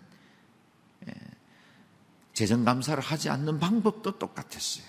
재정 2.32 2.64
감사를 2.64 3.02
하지 3.02 3.28
않는 3.28 3.60
방법도 3.60 4.18
똑같았어요. 4.18 4.86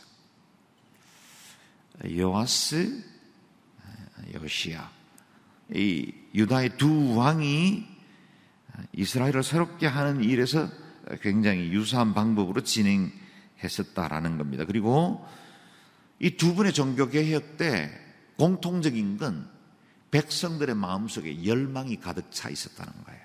요아스, 2.09 3.03
요시아, 4.33 4.89
이 5.73 6.13
유다의 6.33 6.77
두 6.77 7.15
왕이 7.15 7.85
이스라엘을 8.93 9.43
새롭게 9.43 9.85
하는 9.85 10.23
일에서 10.23 10.69
굉장히 11.21 11.69
유사한 11.71 12.13
방법으로 12.13 12.63
진행 12.63 13.11
했었다라는 13.63 14.37
겁니다. 14.37 14.65
그리고 14.65 15.25
이 16.19 16.37
두 16.37 16.55
분의 16.55 16.73
종교 16.73 17.09
개혁 17.09 17.57
때 17.57 17.91
공통적인 18.37 19.17
건 19.17 19.49
백성들의 20.11 20.75
마음속에 20.75 21.45
열망이 21.45 21.99
가득 21.99 22.31
차 22.31 22.49
있었다는 22.49 22.93
거예요. 23.05 23.21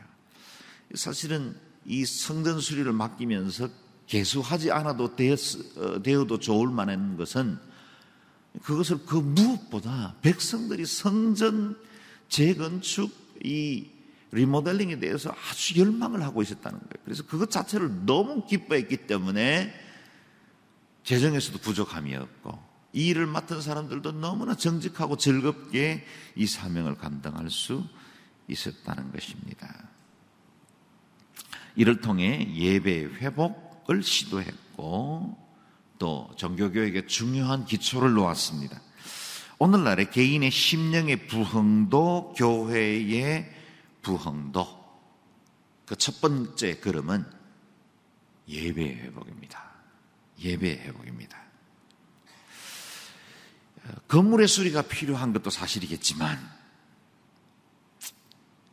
사실은 0.95 1.55
이 1.85 2.05
성전 2.05 2.61
수리를 2.61 2.91
맡기면서 2.93 3.69
개수하지 4.07 4.73
않아도 4.73 5.05
어, 5.05 6.03
되어도 6.03 6.39
좋을 6.39 6.71
만한 6.71 7.17
것은 7.17 7.59
그것을 8.63 9.05
그 9.07 9.17
무엇보다 9.17 10.17
백성들이 10.23 10.87
성전 10.87 11.77
재건축 12.29 13.13
이 13.45 13.87
리모델링에 14.33 14.99
대해서 14.99 15.31
아주 15.31 15.79
열망을 15.79 16.23
하고 16.23 16.43
있었다는 16.43 16.79
거예요. 16.79 17.05
그래서 17.05 17.23
그것 17.25 17.51
자체를 17.51 18.07
너무 18.07 18.45
기뻐했기 18.47 19.07
때문에 19.07 19.88
재정에서도 21.09 21.61
부족함이 21.61 22.15
없고 22.15 22.63
이 22.93 23.07
일을 23.07 23.27
맡은 23.27 23.63
사람들도 23.63 24.13
너무나 24.13 24.55
정직하고 24.55 25.17
즐겁게 25.17 26.05
이 26.37 26.47
사명을 26.47 26.99
감당할 26.99 27.49
수 27.49 27.83
있었다는 28.47 29.11
것입니다. 29.11 29.89
이를 31.77 32.03
통해 32.03 32.53
예배 32.55 33.05
회복을 33.05 34.03
시도했고 34.03 35.35
또 35.99 36.31
종교교육의 36.37 37.09
중요한 37.09 37.65
기초를 37.65 38.13
놓았습니다. 38.13 38.79
오늘날의 39.59 40.11
개인의 40.11 40.51
심령의 40.51 41.27
부흥도 41.27 42.35
교회의 42.37 43.51
부흥도 44.03 44.79
그 45.87 45.97
첫 45.97 46.21
번째 46.21 46.81
걸음은 46.81 47.25
예배 48.47 48.83
회복입니다. 48.83 49.68
예배 50.41 50.71
회복입니다. 50.71 51.39
건물의 54.07 54.49
수리가 54.49 54.83
필요한 54.83 55.33
것도 55.33 55.51
사실이겠지만 55.51 56.39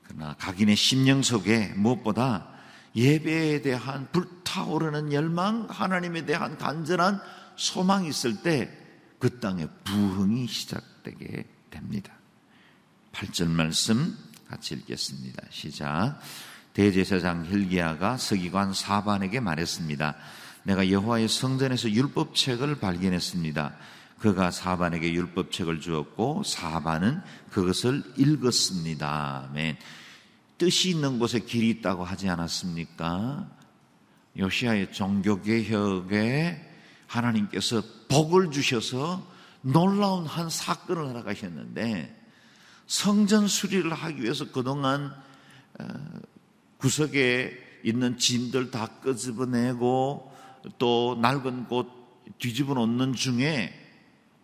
그러나 0.04 0.36
각인의 0.36 0.76
심령 0.76 1.22
속에 1.22 1.70
무엇보다 1.76 2.50
예배에 2.96 3.62
대한 3.62 4.10
불타오르는 4.12 5.14
열망, 5.14 5.68
하나님에 5.70 6.26
대한 6.26 6.58
간절한 6.58 7.22
소망이 7.56 8.10
있을 8.10 8.42
때 8.42 8.86
그 9.26 9.40
땅에 9.40 9.68
부흥이 9.84 10.48
시작되게 10.48 11.46
됩니다. 11.72 12.14
8절 13.12 13.48
말씀 13.48 14.16
같이 14.48 14.76
읽겠습니다. 14.76 15.42
시작. 15.50 16.20
대제사장 16.74 17.46
힐기야가 17.46 18.18
서기관 18.18 18.74
사반에게 18.74 19.40
말했습니다. 19.40 20.16
내가 20.66 20.90
여호와의 20.90 21.30
성전에서 21.30 21.92
율법책을 21.92 22.80
발견했습니다. 22.80 23.76
그가 24.20 24.50
사반에게 24.50 25.14
율법책을 25.14 25.80
주었고 25.80 26.42
사반은 26.44 27.22
그것을 27.52 28.04
읽었습니다. 28.18 29.48
아멘. 29.50 29.78
뜻이 30.58 30.90
있는 30.90 31.20
곳에 31.20 31.40
길이 31.40 31.70
있다고 31.70 32.04
하지 32.04 32.30
않았습니까? 32.30 33.48
요시아의 34.38 34.92
종교개혁에 34.92 36.72
하나님께서 37.06 37.84
복을 38.10 38.50
주셔서 38.50 39.26
놀라운 39.62 40.26
한 40.26 40.50
사건을 40.50 41.10
허락하셨는데 41.10 42.24
성전 42.88 43.48
수리를 43.48 43.92
하기 43.94 44.24
위해서 44.24 44.52
그동안 44.52 45.14
어, 45.80 45.86
구석에 46.78 47.82
있는 47.84 48.18
짐들 48.18 48.72
다 48.72 48.88
끄집어내고 49.02 50.35
또 50.78 51.18
낡은 51.22 51.68
곳 51.68 51.88
뒤집어 52.40 52.74
놓는 52.74 53.14
중에 53.14 53.74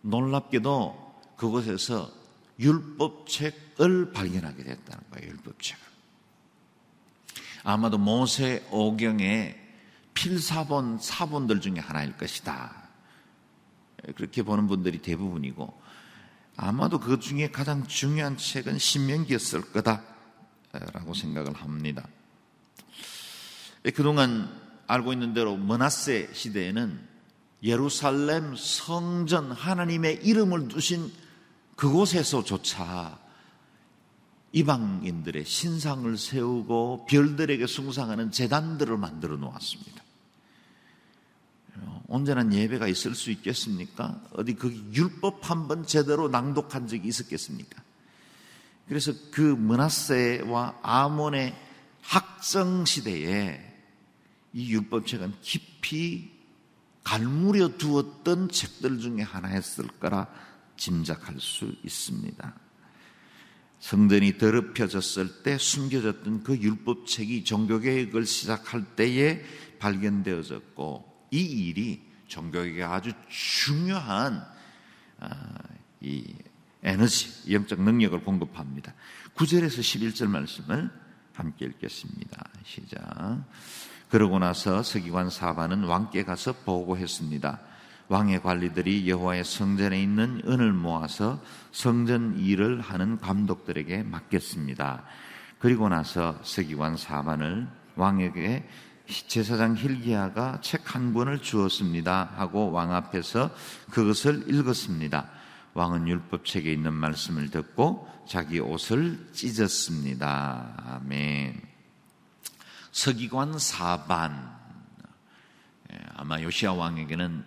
놀랍게도 0.02 1.02
그곳에서 1.36 2.10
율법책을 2.58 4.12
발견하게 4.12 4.62
됐다는 4.62 5.04
거예요. 5.10 5.30
율법책을. 5.30 5.82
아마도 7.64 7.98
모세 7.98 8.66
오경의 8.70 9.58
필사본 10.14 10.98
사본들 11.00 11.60
중에 11.60 11.78
하나일 11.78 12.16
것이다. 12.16 12.82
그렇게 14.16 14.42
보는 14.42 14.66
분들이 14.66 14.98
대부분이고 14.98 15.80
아마도 16.56 17.00
그 17.00 17.18
중에 17.18 17.50
가장 17.50 17.86
중요한 17.86 18.36
책은 18.36 18.78
신명기였을 18.78 19.72
거다라고 19.72 21.14
생각을 21.14 21.54
합니다. 21.54 22.06
그동안 23.94 24.61
알고 24.92 25.14
있는 25.14 25.32
대로 25.32 25.56
머나세 25.56 26.28
시대에는 26.34 27.00
예루살렘 27.62 28.54
성전 28.56 29.50
하나님의 29.50 30.16
이름을 30.22 30.68
두신 30.68 31.10
그곳에서조차 31.76 33.18
이방인들의 34.52 35.46
신상을 35.46 36.18
세우고 36.18 37.06
별들에게 37.08 37.66
숭상하는 37.66 38.32
재단들을 38.32 38.98
만들어 38.98 39.36
놓았습니다. 39.38 40.02
온전한 42.08 42.52
예배가 42.52 42.86
있을 42.86 43.14
수 43.14 43.30
있겠습니까? 43.30 44.20
어디 44.34 44.52
그 44.54 44.68
율법 44.92 45.48
한 45.50 45.68
번 45.68 45.86
제대로 45.86 46.28
낭독한 46.28 46.86
적이 46.86 47.08
있었겠습니까? 47.08 47.82
그래서 48.88 49.14
그 49.30 49.40
문하세와 49.40 50.80
아몬의 50.82 51.56
학정 52.02 52.84
시대에 52.84 53.71
이 54.52 54.72
율법책은 54.72 55.34
깊이 55.40 56.30
갈무려 57.04 57.76
두었던 57.76 58.48
책들 58.48 59.00
중에 59.00 59.22
하나였을 59.22 59.86
거라 59.98 60.28
짐작할 60.76 61.40
수 61.40 61.74
있습니다. 61.82 62.54
성전이 63.80 64.38
더럽혀졌을 64.38 65.42
때 65.42 65.58
숨겨졌던 65.58 66.44
그 66.44 66.56
율법책이 66.56 67.44
종교개혁을 67.44 68.26
시작할 68.26 68.84
때에 68.94 69.42
발견되어졌고 69.80 71.28
이 71.32 71.40
일이 71.40 72.00
종교개혁에 72.28 72.82
아주 72.84 73.12
중요한 73.28 74.46
아, 75.18 75.58
이 76.00 76.24
에너지, 76.84 77.52
영적 77.52 77.82
능력을 77.82 78.22
공급합니다. 78.22 78.94
9절에서 79.34 79.80
11절 79.80 80.26
말씀을 80.28 80.90
함께 81.34 81.66
읽겠습니다. 81.66 82.50
시작. 82.64 83.44
그러고 84.12 84.38
나서 84.38 84.82
서기관 84.82 85.30
사반은 85.30 85.84
왕께 85.84 86.22
가서 86.22 86.52
보고했습니다. 86.66 87.60
왕의 88.08 88.42
관리들이 88.42 89.08
여호와의 89.08 89.42
성전에 89.42 90.02
있는 90.02 90.42
은을 90.46 90.74
모아서 90.74 91.40
성전 91.70 92.38
일을 92.38 92.82
하는 92.82 93.18
감독들에게 93.18 94.02
맡겼습니다. 94.02 95.04
그리고 95.58 95.88
나서 95.88 96.38
서기관 96.42 96.98
사반을 96.98 97.66
왕에게 97.96 98.68
제사장 99.28 99.76
힐기야가 99.76 100.60
책 100.60 100.94
한 100.94 101.14
권을 101.14 101.38
주었습니다 101.40 102.32
하고 102.36 102.70
왕 102.70 102.92
앞에서 102.92 103.50
그것을 103.90 104.44
읽었습니다. 104.46 105.30
왕은 105.72 106.06
율법책에 106.06 106.70
있는 106.70 106.92
말씀을 106.92 107.50
듣고 107.50 108.06
자기 108.28 108.60
옷을 108.60 109.30
찢었습니다. 109.32 111.00
아멘. 111.00 111.71
서기관 112.92 113.58
사반 113.58 114.54
예, 115.92 115.98
아마 116.14 116.40
요시아 116.40 116.74
왕에게는 116.74 117.44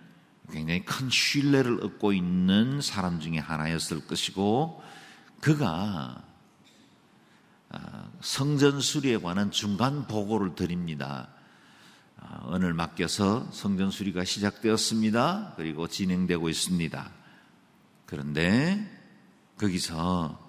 굉장히 0.52 0.84
큰 0.84 1.08
신뢰를 1.08 1.82
얻고 1.82 2.12
있는 2.12 2.80
사람 2.80 3.20
중에 3.20 3.38
하나였을 3.38 4.06
것이고 4.06 4.82
그가 5.40 6.22
아, 7.68 8.10
성전 8.20 8.80
수리에 8.80 9.18
관한 9.18 9.50
중간 9.50 10.06
보고를 10.06 10.54
드립니다. 10.54 11.28
아, 12.18 12.54
은을 12.54 12.74
맡겨서 12.74 13.50
성전 13.52 13.90
수리가 13.90 14.24
시작되었습니다. 14.24 15.54
그리고 15.56 15.88
진행되고 15.88 16.48
있습니다. 16.48 17.10
그런데 18.06 18.88
거기서 19.58 20.44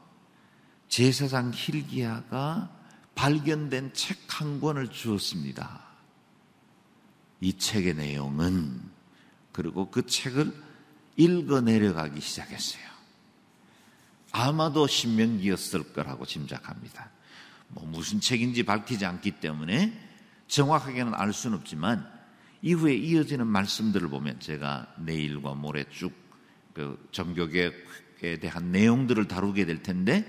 제사장 0.87 1.51
힐기야가 1.53 2.76
발견된 3.17 3.93
책 3.93 4.27
한 4.37 4.59
권을 4.61 4.89
주었습니다. 4.89 5.81
이 7.41 7.57
책의 7.57 7.95
내용은 7.95 8.79
그리고 9.51 9.89
그 9.89 10.05
책을 10.05 10.53
읽어 11.15 11.61
내려가기 11.61 12.21
시작했어요. 12.21 12.83
아마도 14.31 14.85
신명기였을 14.85 15.91
거라고 15.93 16.27
짐작합니다. 16.27 17.09
뭐 17.69 17.83
무슨 17.85 18.21
책인지 18.21 18.61
밝히지 18.61 19.07
않기 19.07 19.39
때문에 19.39 19.99
정확하게는 20.47 21.15
알 21.15 21.33
수는 21.33 21.57
없지만 21.57 22.07
이후에 22.61 22.93
이어지는 22.93 23.47
말씀들을 23.47 24.07
보면 24.07 24.39
제가 24.39 24.93
내일과 24.97 25.55
모레 25.55 25.85
쭉 25.89 26.27
그 26.77 27.09
정교계에 27.11 27.71
대한 28.39 28.71
내용들을 28.71 29.27
다루게 29.27 29.65
될 29.65 29.81
텐데 29.81 30.23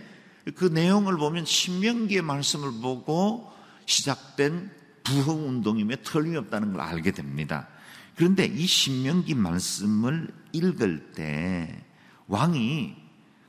그 0.55 0.65
내용을 0.65 1.17
보면 1.17 1.45
신명기의 1.45 2.23
말씀을 2.23 2.81
보고 2.81 3.53
시작된 3.87 4.71
부흥 5.03 5.49
운동임에 5.49 5.97
틀림없다는 5.97 6.73
걸 6.73 6.81
알게 6.81 7.13
됩니다. 7.13 7.69
그런데 8.15 8.45
이 8.45 8.67
신명기 8.67 9.35
말씀을 9.35 10.29
읽을 10.53 11.13
때 11.13 11.85
왕이 12.27 12.95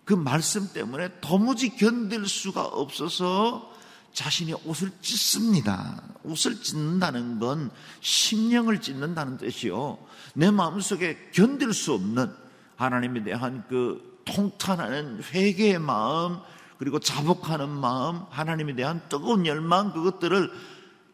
그 0.06 0.14
말씀 0.14 0.72
때문에 0.74 1.20
도무지 1.22 1.76
견딜 1.76 2.28
수가 2.28 2.64
없어서 2.66 3.74
자신이 4.14 4.54
옷을 4.66 4.92
찢습니다. 5.02 6.02
옷을 6.24 6.62
찢는다는 6.62 7.40
건 7.40 7.70
심령을 8.02 8.82
찢는다는 8.82 9.38
뜻이요. 9.38 9.98
내 10.34 10.50
마음속에 10.50 11.30
견딜 11.32 11.74
수 11.74 11.94
없는 11.94 12.34
하나님에 12.76 13.24
대한 13.24 13.64
그 13.68 14.22
통탄하는 14.26 15.22
회개의 15.32 15.80
마음, 15.80 16.40
그리고 16.80 16.98
자복하는 17.00 17.70
마음, 17.70 18.24
하나님에 18.30 18.74
대한 18.74 19.02
뜨거운 19.10 19.46
열망, 19.46 19.92
그것들을 19.92 20.50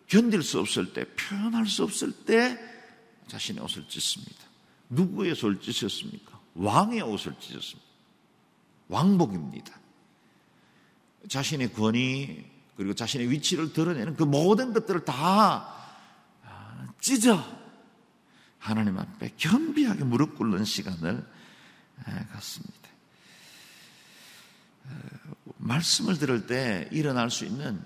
견딜 0.08 0.44
수 0.44 0.60
없을 0.60 0.94
때, 0.94 1.06
표현할 1.16 1.66
수 1.66 1.84
없을 1.84 2.12
때 2.12 2.58
자신의 3.28 3.64
옷을 3.64 3.88
찢습니다. 3.90 4.46
누구의 4.90 5.32
옷을 5.32 5.60
찢었습니까? 5.60 6.40
왕의 6.54 7.02
옷을 7.02 7.34
찢었습니다. 7.40 7.90
왕복입니다. 8.90 9.74
자신의 11.28 11.74
권위, 11.74 12.46
그리고 12.78 12.94
자신의 12.94 13.32
위치를 13.32 13.74
드러내는 13.74 14.16
그 14.16 14.24
모든 14.24 14.72
것들을 14.72 15.04
다 15.04 15.74
찢어 17.02 17.44
하나님 18.60 19.00
앞에 19.00 19.32
겸비하게 19.38 20.04
무릎 20.04 20.38
꿇는 20.38 20.64
시간을 20.64 21.26
갖습니다. 22.32 22.90
말씀을 25.66 26.20
들을 26.20 26.46
때 26.46 26.88
일어날 26.92 27.32
수 27.32 27.44
있는 27.44 27.84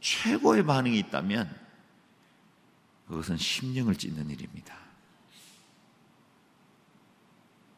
최고의 0.00 0.64
반응이 0.64 0.98
있다면 0.98 1.50
그것은 3.08 3.36
심령을 3.36 3.96
찢는 3.96 4.30
일입니다. 4.30 4.74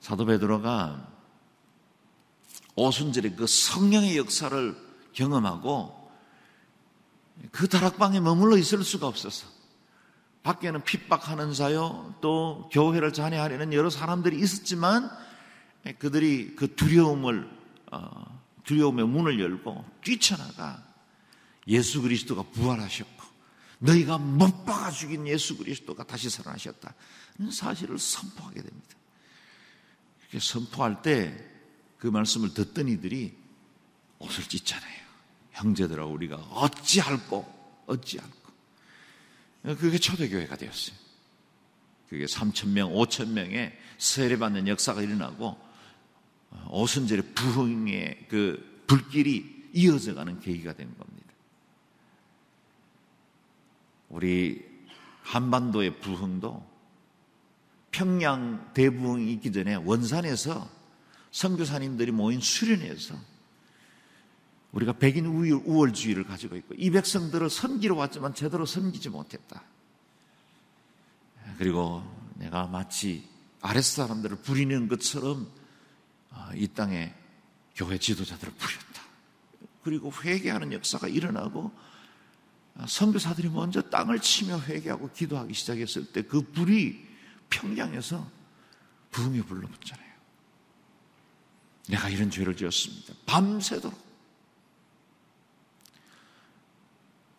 사도 0.01 0.27
베드로가 0.27 1.09
오순절에 2.75 3.31
그 3.31 3.47
성령의 3.47 4.19
역사를 4.19 4.77
경험하고 5.13 6.11
그 7.53 7.69
다락방에 7.69 8.21
머물러 8.21 8.57
있을 8.59 8.83
수가 8.83 9.07
없어서 9.07 9.47
밖에는 10.43 10.83
핍박하는 10.83 11.53
자요 11.55 12.15
또 12.21 12.69
교회를 12.73 13.13
잔해하려는 13.13 13.73
여러 13.73 13.89
사람들이 13.89 14.39
있었지만 14.39 15.11
그들이 15.99 16.55
그 16.57 16.75
두려움을 16.75 17.49
어, 17.93 18.34
두려움의 18.65 19.07
문을 19.07 19.41
열고 19.41 19.85
뛰쳐나가 20.03 20.83
예수 21.69 22.03
그리스도가 22.03 22.43
부활하셨고 22.43 23.25
너희가 23.79 24.19
못 24.19 24.65
박아 24.65 24.91
죽인 24.91 25.27
예수 25.29 25.57
그리스도가 25.57 26.05
다시 26.05 26.31
살아나셨다 26.31 26.95
는 27.39 27.51
사실을 27.51 27.99
선포하게 27.99 28.63
됩니다. 28.63 28.97
이렇게 30.23 30.39
선포할 30.39 31.03
때 31.03 31.55
그 32.05 32.09
말씀을 32.09 32.53
듣던 32.53 32.89
이들이 32.89 33.35
옷을 34.19 34.45
찢잖아요. 34.45 35.05
형제들하고 35.53 36.13
우리가 36.13 36.37
어찌할꼬 36.37 37.85
어찌할꼬 37.87 38.53
그게 39.63 39.97
초대교회가 39.97 40.55
되었어요. 40.57 40.95
그게 42.11 42.27
3천 42.27 42.69
명, 42.69 42.93
5천 42.93 43.31
명의 43.31 43.75
세례받는 43.97 44.69
역사가 44.69 45.01
일어나고 45.01 45.59
오순절의 46.69 47.35
부흥의 47.35 48.27
그 48.29 48.83
불길이 48.87 49.71
이어져 49.73 50.15
가는 50.15 50.39
계기가 50.41 50.73
된 50.73 50.87
겁니다. 50.97 51.25
우리 54.09 54.65
한반도의 55.23 56.01
부흥도 56.01 56.65
평양 57.91 58.73
대부흥이 58.75 59.33
있기 59.35 59.53
전에 59.53 59.75
원산에서 59.75 60.69
선교사님들이 61.31 62.13
모인 62.13 62.41
수련회에서 62.41 63.17
우리가 64.73 64.95
백인 64.95 65.27
우월주의를 65.27 66.25
가지고 66.25 66.57
있고 66.57 66.75
이 66.77 66.91
백성들을 66.91 67.49
섬기러 67.49 67.95
왔지만 67.95 68.35
제대로 68.35 68.67
섬기지 68.67 69.09
못했다. 69.09 69.63
그리고 71.59 72.03
내가 72.35 72.67
마치 72.67 73.29
아랫 73.61 73.85
사람들을 73.85 74.39
부리는 74.39 74.89
것처럼 74.89 75.47
아, 75.47 75.64
이 76.55 76.69
땅에 76.69 77.15
교회 77.75 77.99
지도자들을 77.99 78.53
부렸다. 78.55 79.03
그리고 79.83 80.13
회개하는 80.13 80.73
역사가 80.73 81.09
일어나고 81.09 81.73
아, 82.77 82.87
선교사들이 82.87 83.51
먼저 83.51 83.83
땅을 83.83 84.19
치며 84.21 84.59
회개하고 84.61 85.13
기도하기 85.13 85.55
시작했을 85.55 86.13
때 86.13 86.23
그 86.23 86.43
불이 86.43 87.05
평양에서 87.51 88.29
부흥이 89.11 89.43
불러붙잖아요. 89.43 90.15
내가 91.89 92.09
이런 92.09 92.31
죄를 92.31 92.57
지었습니다. 92.57 93.15
밤새도록. 93.27 94.05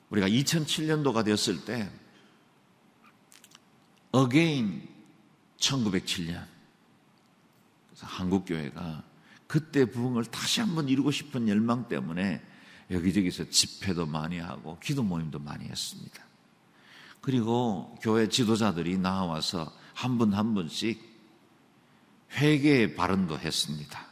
우리가 0.09 0.29
2007년도가 0.29 1.25
되었을 1.25 1.65
때, 1.65 1.91
Again 4.11 4.87
1907년. 5.57 6.54
그래서 7.95 8.07
한국 8.07 8.45
교회가 8.45 9.03
그때 9.47 9.85
부흥을 9.85 10.25
다시 10.25 10.59
한번 10.59 10.89
이루고 10.89 11.11
싶은 11.11 11.47
열망 11.47 11.87
때문에 11.87 12.41
여기저기서 12.91 13.49
집회도 13.49 14.05
많이 14.05 14.37
하고 14.37 14.77
기도 14.79 15.01
모임도 15.01 15.39
많이 15.39 15.65
했습니다. 15.65 16.23
그리고 17.21 17.97
교회 18.01 18.27
지도자들이 18.27 18.97
나와서 18.97 19.73
한 19.93 20.17
분 20.17 20.35
한 20.35 20.53
분씩 20.53 21.15
회개의 22.33 22.95
발언도 22.95 23.39
했습니다. 23.39 24.05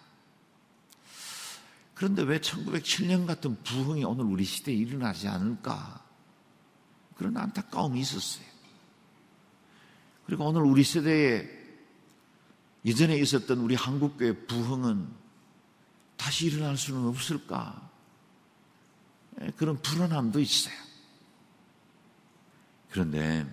그런데 1.94 2.24
왜 2.24 2.40
1907년 2.40 3.28
같은 3.28 3.62
부흥이 3.64 4.06
오늘 4.06 4.24
우리 4.26 4.46
시대에 4.46 4.74
일어나지 4.74 5.28
않을까? 5.28 6.04
그런 7.16 7.36
안타까움이 7.36 8.00
있었어요. 8.00 8.46
그리고 10.26 10.46
오늘 10.46 10.62
우리 10.62 10.84
세대에 10.84 11.63
이전에 12.84 13.18
있었던 13.18 13.60
우리 13.60 13.76
한국교회 13.76 14.46
부흥은 14.46 15.08
다시 16.18 16.48
일어날 16.48 16.78
수는 16.78 17.08
없을까? 17.08 17.90
예, 19.42 19.52
그런 19.52 19.82
불안함도 19.82 20.40
있어요. 20.40 20.76
그런데 22.90 23.46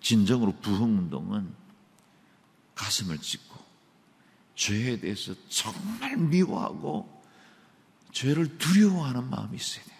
진정으로 0.00 0.52
부흥운동은 0.60 1.54
가슴을 2.74 3.18
찢고 3.18 3.60
죄에 4.54 5.00
대해서 5.00 5.34
정말 5.48 6.16
미워하고 6.16 7.22
죄를 8.12 8.58
두려워하는 8.58 9.28
마음이 9.28 9.56
있어야 9.56 9.84
돼요. 9.84 9.98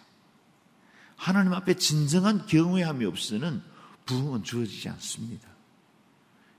하나님 1.17 1.53
앞에 1.53 1.75
진정한 1.75 2.47
경외함이 2.47 3.05
없으면 3.05 3.63
부흥은 4.07 4.45
주어지지 4.45 4.89
않습니다. 4.89 5.52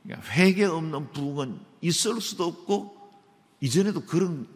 그러니까 0.03 0.29
회개 0.31 0.65
없는 0.65 1.11
부흥은 1.11 1.59
있을 1.81 2.19
수도 2.21 2.45
없고 2.45 2.97
이전에도 3.61 4.01
그런 4.05 4.47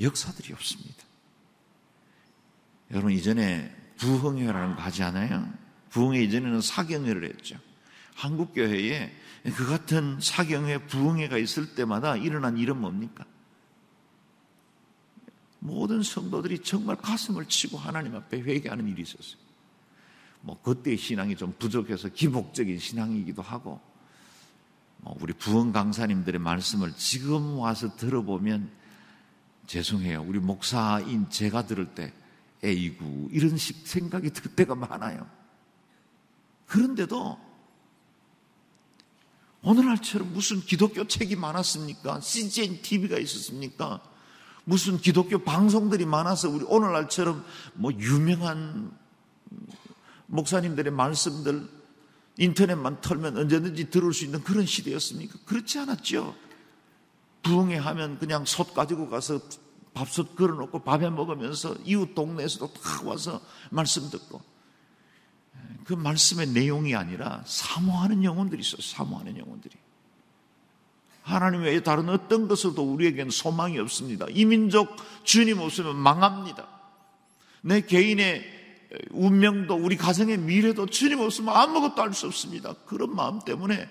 역사들이 0.00 0.52
없습니다. 0.52 1.04
여러분 2.90 3.12
이전에 3.12 3.74
부흥회라는 3.98 4.76
거 4.76 4.82
하지 4.82 5.02
않아요? 5.02 5.52
부흥회 5.90 6.22
이전에는 6.24 6.60
사경회를 6.60 7.24
했죠. 7.28 7.58
한국 8.14 8.54
교회에 8.54 9.12
그 9.56 9.66
같은 9.66 10.18
사경회, 10.20 10.86
부흥회가 10.86 11.38
있을 11.38 11.74
때마다 11.74 12.16
일어난 12.16 12.56
일은 12.58 12.80
뭡니까? 12.80 13.24
모든 15.60 16.02
성도들이 16.02 16.62
정말 16.62 16.96
가슴을 16.96 17.46
치고 17.46 17.78
하나님 17.78 18.14
앞에 18.14 18.40
회개하는 18.40 18.88
일이 18.88 19.02
있었어요. 19.02 19.40
뭐 20.40 20.60
그때의 20.62 20.96
신앙이 20.96 21.36
좀 21.36 21.54
부족해서 21.58 22.08
기복적인 22.08 22.78
신앙이기도 22.78 23.42
하고 23.42 23.70
뭐 23.70 23.87
우리 25.04 25.32
부흥 25.32 25.72
강사님들의 25.72 26.40
말씀을 26.40 26.92
지금 26.96 27.58
와서 27.58 27.96
들어보면 27.96 28.70
죄송해요. 29.66 30.24
우리 30.26 30.38
목사인 30.38 31.28
제가 31.30 31.66
들을 31.66 31.86
때 31.86 32.12
에이구 32.62 33.28
이런 33.32 33.56
식 33.56 33.86
생각이 33.86 34.30
들 34.30 34.54
때가 34.54 34.74
많아요. 34.74 35.26
그런데도 36.66 37.38
오늘날처럼 39.62 40.32
무슨 40.32 40.60
기독교 40.60 41.06
책이 41.06 41.36
많았습니까? 41.36 42.20
CGN 42.20 42.82
TV가 42.82 43.18
있었습니까? 43.18 44.00
무슨 44.64 44.98
기독교 44.98 45.38
방송들이 45.38 46.04
많아서 46.04 46.48
우리 46.48 46.64
오늘날처럼 46.64 47.44
뭐 47.74 47.92
유명한 47.92 48.92
목사님들의 50.26 50.92
말씀들 50.92 51.77
인터넷만 52.38 53.00
털면 53.00 53.36
언제든지 53.36 53.90
들을 53.90 54.14
수 54.14 54.24
있는 54.24 54.42
그런 54.42 54.64
시대였습니까? 54.64 55.38
그렇지 55.44 55.78
않았죠. 55.80 56.34
부흥회 57.42 57.76
하면 57.76 58.18
그냥 58.18 58.44
솥 58.44 58.72
가지고 58.74 59.10
가서 59.10 59.40
밥솥 59.92 60.36
걸어놓고 60.36 60.84
밥해 60.84 61.10
먹으면서 61.10 61.76
이웃 61.84 62.14
동네에서도 62.14 62.72
다 62.72 63.02
와서 63.04 63.40
말씀 63.70 64.08
듣고 64.08 64.40
그 65.84 65.94
말씀의 65.94 66.48
내용이 66.48 66.94
아니라 66.94 67.42
사모하는 67.46 68.22
영혼들이 68.22 68.60
있어요. 68.60 68.82
사모하는 68.82 69.36
영혼들이. 69.38 69.74
하나님 71.22 71.62
외에 71.62 71.82
다른 71.82 72.08
어떤 72.08 72.46
것으로도 72.46 72.82
우리에게는 72.82 73.30
소망이 73.30 73.78
없습니다. 73.78 74.26
이 74.30 74.44
민족 74.44 74.96
주님 75.24 75.58
없으면 75.58 75.96
망합니다. 75.96 76.68
내 77.62 77.80
개인의 77.80 78.57
운명도 79.10 79.74
우리 79.74 79.96
가정의 79.96 80.38
미래도 80.38 80.86
주님 80.86 81.20
없으면 81.20 81.54
아무것도 81.54 82.00
할 82.02 82.12
수 82.12 82.26
없습니다. 82.26 82.74
그런 82.86 83.14
마음 83.14 83.38
때문에 83.40 83.88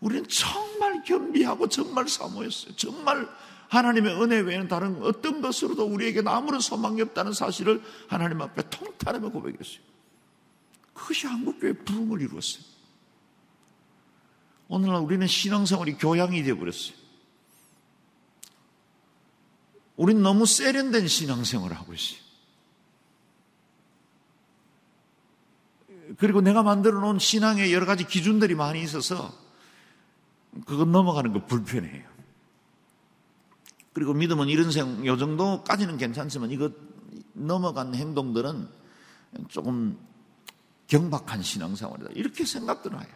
우리는 0.00 0.26
정말 0.28 1.02
겸비하고 1.02 1.68
정말 1.68 2.08
사모했어요. 2.08 2.76
정말 2.76 3.28
하나님의 3.68 4.22
은혜 4.22 4.38
외에는 4.38 4.68
다른 4.68 5.02
어떤 5.02 5.40
것으로도 5.40 5.84
우리에게는 5.84 6.28
아무런 6.28 6.60
소망이 6.60 7.02
없다는 7.02 7.32
사실을 7.32 7.82
하나님 8.06 8.40
앞에 8.40 8.62
통탄하며 8.70 9.30
고백했어요. 9.30 9.80
그것이 10.94 11.26
한국교회 11.26 11.72
부흥을 11.84 12.20
이루었어요. 12.22 12.62
오늘날 14.68 15.00
우리는 15.02 15.26
신앙생활이 15.26 15.94
교양이 15.94 16.42
되어버렸어요. 16.42 16.94
우리는 19.96 20.22
너무 20.22 20.46
세련된 20.46 21.08
신앙생활을 21.08 21.76
하고 21.76 21.92
있어요. 21.92 22.27
그리고 26.18 26.40
내가 26.40 26.62
만들어 26.62 27.00
놓은 27.00 27.18
신앙에 27.18 27.72
여러 27.72 27.86
가지 27.86 28.04
기준들이 28.04 28.54
많이 28.54 28.82
있어서 28.82 29.32
그건 30.66 30.92
넘어가는 30.92 31.32
거 31.32 31.44
불편해요. 31.46 32.08
그리고 33.92 34.14
믿음은 34.14 34.48
이런 34.48 34.70
생, 34.70 35.04
요 35.06 35.16
정도까지는 35.16 35.98
괜찮지만 35.98 36.50
이거 36.50 36.70
넘어간 37.32 37.94
행동들은 37.94 38.68
조금 39.48 39.98
경박한 40.86 41.42
신앙생활이다. 41.42 42.10
이렇게 42.14 42.44
생각들을 42.44 42.98
해요. 42.98 43.14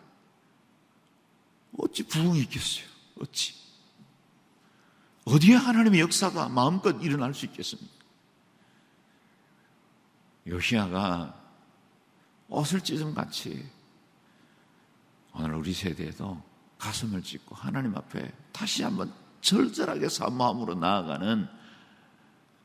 어찌 1.79 2.03
부흥이 2.07 2.41
있겠어요? 2.41 2.87
어찌? 3.21 3.55
어디에 5.25 5.55
하나님의 5.55 6.01
역사가 6.01 6.49
마음껏 6.49 6.91
일어날 7.03 7.33
수 7.33 7.47
있겠습니까? 7.47 7.93
요시아가 10.47 11.42
옷을 12.53 12.83
찢음 12.83 13.15
같이 13.15 13.67
오늘 15.33 15.55
우리 15.55 15.73
세대에도 15.73 16.43
가슴을 16.77 17.23
찢고 17.23 17.55
하나님 17.55 17.97
앞에 17.97 18.31
다시 18.53 18.83
한번 18.83 19.11
절절하게 19.41 20.11
사모함으로 20.11 20.75
나아가는 20.75 21.49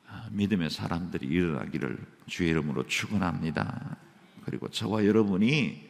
아, 0.09 0.27
믿음의 0.31 0.69
사람들이 0.71 1.27
일어나기를 1.27 2.05
주의 2.27 2.49
이름으로 2.49 2.85
축원합니다. 2.87 3.97
그리고 4.43 4.69
저와 4.69 5.05
여러분이 5.05 5.89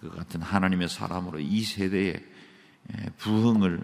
그 0.00 0.10
같은 0.10 0.42
하나님의 0.42 0.90
사람으로 0.90 1.40
이 1.40 1.62
세대의 1.62 2.22
부흥을 3.16 3.82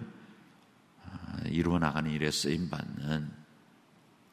아, 1.05 1.39
이루어 1.47 1.79
나가는 1.79 2.11
일에 2.11 2.31
쓰임 2.31 2.69
받는 2.69 3.31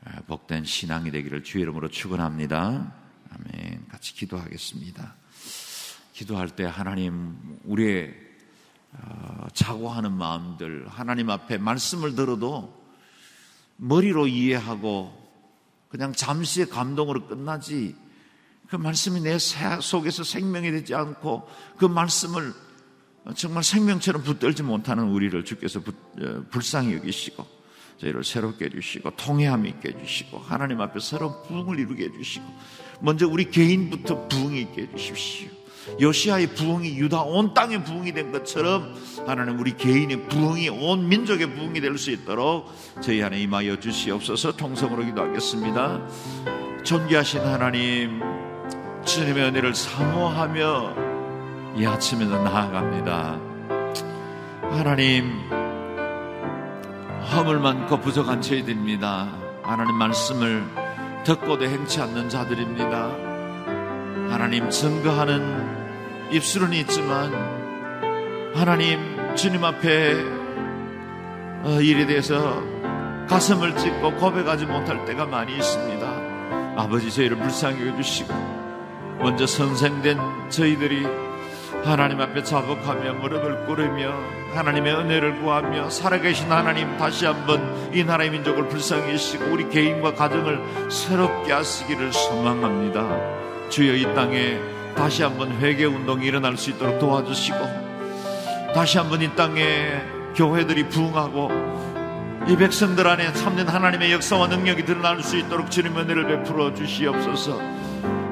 아, 0.03 0.21
복된 0.27 0.65
신앙이 0.65 1.11
되기를 1.11 1.43
주의 1.43 1.61
이름으로 1.61 1.87
축원합니다. 1.87 3.02
아멘. 3.33 3.87
같이 3.89 4.13
기도하겠습니다. 4.13 5.15
기도할 6.13 6.49
때 6.49 6.65
하나님 6.65 7.35
우리의 7.63 8.13
어, 8.91 9.47
자고하는 9.53 10.11
마음들 10.11 10.87
하나님 10.87 11.29
앞에 11.29 11.57
말씀을 11.57 12.15
들어도 12.15 12.83
머리로 13.77 14.27
이해하고 14.27 15.21
그냥 15.89 16.13
잠시의 16.13 16.69
감동으로 16.69 17.27
끝나지 17.27 17.95
그 18.67 18.75
말씀이 18.75 19.19
내 19.21 19.37
속에서 19.39 20.23
생명이 20.23 20.71
되지 20.71 20.93
않고 20.93 21.49
그 21.77 21.85
말씀을 21.85 22.53
정말 23.35 23.63
생명처럼 23.63 24.23
붙들지 24.23 24.63
못하는 24.63 25.05
우리를 25.05 25.43
주께서 25.45 25.79
어, 25.79 26.45
불쌍히 26.51 26.93
여기시고 26.93 27.62
저희를 28.03 28.23
새롭게 28.23 28.65
해주시고 28.65 29.11
통해함 29.11 29.65
있게 29.65 29.89
해주시고 29.89 30.39
하나님 30.39 30.81
앞에 30.81 30.99
새로운 30.99 31.33
부흥을 31.47 31.79
이루게 31.79 32.05
해주시고 32.05 32.45
먼저 33.01 33.27
우리 33.27 33.49
개인부터 33.49 34.27
부흥이 34.27 34.61
있게 34.61 34.83
해주십시오. 34.83 35.49
요시아의 35.99 36.47
부흥이 36.55 36.97
유다 36.97 37.23
온 37.23 37.53
땅의 37.53 37.83
부흥이 37.83 38.13
된 38.13 38.31
것처럼 38.31 38.95
하나님 39.27 39.59
우리 39.59 39.75
개인의 39.75 40.29
부흥이 40.29 40.69
온 40.69 41.09
민족의 41.09 41.53
부흥이 41.55 41.81
될 41.81 41.97
수 41.97 42.11
있도록 42.11 42.71
저희 43.01 43.21
안에 43.21 43.41
임하여 43.41 43.79
주시옵소서 43.79 44.55
통성으로 44.55 45.03
기도하겠습니다. 45.05 46.07
존귀하신 46.83 47.41
하나님 47.41 48.21
주님의 49.05 49.43
은혜를 49.49 49.75
사모하며 49.75 50.95
이 51.77 51.85
아침에도 51.85 52.41
나아갑니다. 52.41 53.39
하나님 54.71 55.62
허물 57.31 57.59
많고 57.59 57.99
부족한 57.99 58.41
저희들입니다. 58.41 59.27
하나님 59.63 59.95
말씀을 59.95 60.63
듣고도 61.23 61.65
행치 61.65 62.01
않는 62.01 62.29
자들입니다. 62.29 63.09
하나님 64.29 64.69
증거하는 64.69 66.31
입술은 66.31 66.73
있지만 66.73 67.31
하나님 68.53 69.35
주님 69.35 69.63
앞에 69.63 70.15
어, 71.63 71.79
일에 71.81 72.05
대해서 72.05 72.61
가슴을 73.29 73.75
찢고 73.77 74.15
고백하지 74.15 74.65
못할 74.65 75.05
때가 75.05 75.25
많이 75.25 75.55
있습니다. 75.55 76.05
아버지 76.75 77.09
저희를 77.09 77.37
불쌍히 77.37 77.87
여주시고 77.87 78.33
먼저 79.19 79.47
선생된 79.47 80.49
저희들이 80.49 81.07
하나님 81.83 82.21
앞에 82.21 82.43
자복하며 82.43 83.15
무릎을 83.15 83.65
꿇으며 83.65 84.13
하나님의 84.53 84.93
은혜를 84.93 85.41
구하며 85.41 85.89
살아계신 85.89 86.49
하나님 86.49 86.97
다시 86.97 87.25
한번 87.25 87.91
이 87.93 88.03
나라의 88.03 88.29
민족을 88.31 88.69
불쌍히 88.69 89.11
하시고 89.11 89.45
우리 89.51 89.69
개인과 89.69 90.13
가정을 90.13 90.89
새롭게 90.89 91.51
하시기를 91.51 92.13
소망합니다. 92.13 93.69
주여 93.69 93.95
이 93.95 94.03
땅에 94.15 94.59
다시 94.95 95.23
한번 95.23 95.51
회개 95.59 95.83
운동이 95.85 96.25
일어날 96.25 96.55
수 96.55 96.69
있도록 96.69 96.99
도와주시고 96.99 97.57
다시 98.73 98.97
한번 98.97 99.21
이 99.21 99.35
땅에 99.35 100.01
교회들이 100.35 100.87
부흥하고 100.87 101.51
이 102.47 102.55
백성들 102.55 103.07
안에 103.07 103.33
참된 103.33 103.67
하나님의 103.67 104.11
역사와 104.13 104.47
능력이 104.47 104.85
드러날 104.85 105.21
수 105.21 105.37
있도록 105.37 105.69
주님의 105.69 106.03
은혜를 106.03 106.27
베풀어 106.27 106.73
주시옵소서 106.73 107.59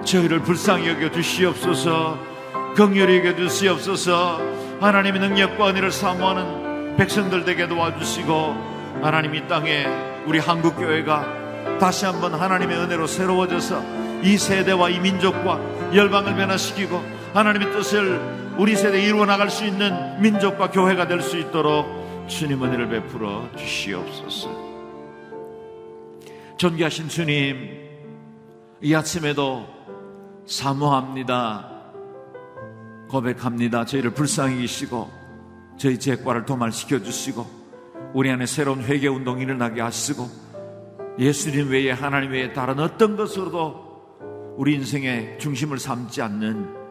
저희를 0.06 0.42
불쌍히 0.42 0.88
여겨 0.90 1.12
주시옵소서 1.12 2.31
긍휼히 2.76 3.18
여겨 3.20 3.36
주시옵소서 3.36 4.40
하나님의 4.80 5.22
능력과 5.22 5.70
은혜를 5.70 5.92
사모하는 5.92 6.96
백성들 6.98 7.46
되게 7.46 7.68
도와주시고 7.68 9.02
하나님 9.02 9.36
이 9.36 9.48
땅에 9.48 9.86
우리 10.26 10.40
한국교회가 10.40 11.78
다시 11.80 12.06
한번 12.06 12.34
하나님의 12.34 12.78
은혜로 12.78 13.08
새로워져서 13.08 13.84
이 14.24 14.38
세대와 14.38 14.90
이 14.90 15.00
민족과 15.00 15.60
열방을 15.96 16.36
변화시키고 16.36 17.02
하나님의 17.34 17.72
뜻을 17.72 18.20
우리 18.58 18.76
세대에 18.76 19.04
이루어 19.04 19.26
나갈 19.26 19.50
수 19.50 19.66
있는 19.66 20.22
민족과 20.22 20.72
교회가 20.72 21.08
될 21.08 21.22
수 21.22 21.38
있도록 21.38 22.02
주님 22.28 22.64
은혜를 22.64 22.90
베풀어 22.90 23.50
주시옵소서. 23.58 24.50
존귀하신 26.58 27.10
주님, 27.10 27.90
이 28.82 28.94
아침에도 28.94 29.68
사모합니다. 30.46 31.71
고백합니다. 33.12 33.86
저희를 33.86 34.12
불쌍히 34.12 34.62
계시고 34.62 35.12
저희 35.78 36.00
죄과를 36.00 36.46
도말시켜 36.46 37.00
주시고 37.04 37.46
우리 38.14 38.32
안에 38.32 38.46
새로운 38.46 38.82
회개 38.82 39.08
운동이 39.08 39.44
일어나게 39.44 39.82
하시고 39.82 40.30
예수님 41.20 41.70
외에 41.70 41.92
하나님 41.92 42.32
외에 42.32 42.54
다른 42.54 42.80
어떤 42.80 43.18
것으로도 43.18 44.56
우리 44.58 44.76
인생의 44.76 45.40
중심을 45.40 45.78
삼지 45.78 46.22
않는 46.22 46.82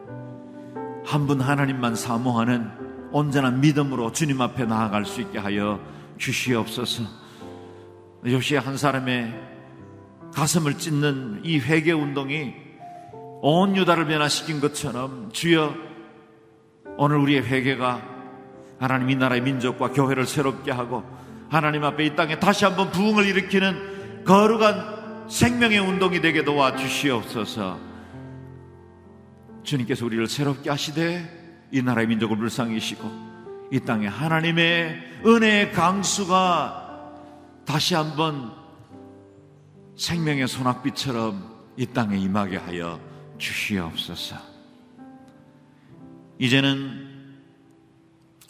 한 1.03 1.25
분 1.25 1.41
하나님만 1.41 1.95
사모하는 1.95 2.69
온전한 3.11 3.59
믿음으로 3.59 4.11
주님 4.11 4.39
앞에 4.41 4.65
나아갈 4.65 5.03
수 5.05 5.19
있게 5.21 5.39
하여 5.39 5.79
주시옵소서. 6.17 7.03
요시의 8.25 8.61
한 8.61 8.77
사람의 8.77 9.33
가슴을 10.33 10.77
찢는 10.77 11.41
이 11.43 11.59
회개 11.59 11.91
운동이 11.91 12.53
온 13.41 13.75
유다를 13.75 14.05
변화시킨 14.05 14.61
것처럼 14.61 15.31
주여 15.33 15.90
오늘 16.97 17.17
우리의 17.17 17.43
회개가 17.43 18.01
하나님 18.79 19.09
이 19.09 19.15
나라의 19.15 19.41
민족과 19.41 19.91
교회를 19.91 20.25
새롭게 20.25 20.71
하고 20.71 21.03
하나님 21.49 21.83
앞에 21.83 22.05
이 22.05 22.15
땅에 22.15 22.39
다시 22.39 22.65
한번 22.65 22.91
부흥을 22.91 23.25
일으키는 23.25 24.23
거룩한 24.25 25.29
생명의 25.29 25.79
운동이 25.79 26.21
되게 26.21 26.43
도와 26.43 26.75
주시옵소서. 26.75 27.79
주님께서 29.63 30.05
우리를 30.05 30.27
새롭게 30.27 30.69
하시되 30.69 31.67
이 31.71 31.81
나라의 31.81 32.07
민족을 32.07 32.37
불쌍히시고 32.37 33.31
이 33.71 33.79
땅에 33.79 34.07
하나님의 34.07 35.21
은혜의 35.25 35.71
강수가 35.71 37.13
다시 37.65 37.95
한번 37.95 38.51
생명의 39.95 40.47
소낙비처럼 40.47 41.51
이 41.77 41.85
땅에 41.85 42.17
임하게 42.17 42.57
하여 42.57 42.99
주시옵소서. 43.37 44.50
이제는 46.41 47.07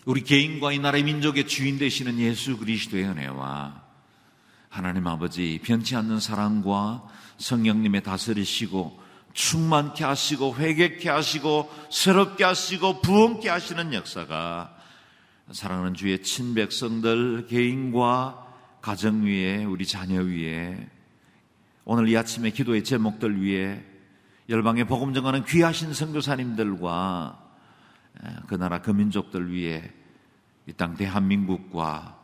우리 0.05 0.23
개인과 0.23 0.71
이 0.71 0.79
나라의 0.79 1.03
민족의 1.03 1.45
주인 1.45 1.77
되시는 1.77 2.19
예수 2.19 2.57
그리스도의 2.57 3.03
은혜와 3.03 3.83
하나님 4.69 5.07
아버지 5.07 5.59
변치 5.61 5.97
않는 5.97 6.21
사랑과 6.21 7.05
성령님의 7.37 8.03
다스리시고 8.03 8.97
충만케 9.33 10.05
하시고 10.05 10.55
회개케 10.55 11.09
하시고 11.09 11.69
새롭게 11.91 12.45
하시고 12.45 13.01
부흥케 13.01 13.49
하시는 13.49 13.93
역사가 13.93 14.73
사랑하는 15.51 15.93
주의 15.93 16.23
친백성들 16.23 17.47
개인과 17.47 18.47
가정 18.79 19.25
위에 19.25 19.65
우리 19.65 19.85
자녀 19.85 20.21
위에 20.21 20.89
오늘 21.83 22.07
이 22.07 22.15
아침에 22.15 22.51
기도의 22.51 22.85
제목들 22.85 23.43
위에 23.43 23.85
열방의 24.47 24.85
복음 24.85 25.13
전하는 25.13 25.43
귀하신 25.43 25.93
선교사님들과 25.93 27.50
그 28.47 28.55
나라 28.55 28.81
그 28.81 28.91
민족들 28.91 29.53
위에 29.53 29.91
이땅 30.67 30.95
대한민국과 30.95 32.17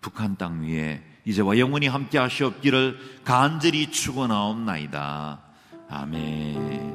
북한 0.00 0.36
땅 0.36 0.62
위에 0.62 1.02
이제와 1.24 1.58
영원히 1.58 1.86
함께 1.86 2.18
하시옵기를 2.18 3.22
간절히 3.24 3.90
축원하옵나이다. 3.90 5.40
아멘. 5.88 6.94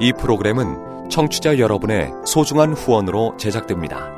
이 0.00 0.12
프로그램은 0.12 1.08
청취자 1.10 1.58
여러분의 1.58 2.12
소중한 2.24 2.72
후원으로 2.72 3.36
제작됩니다. 3.36 4.17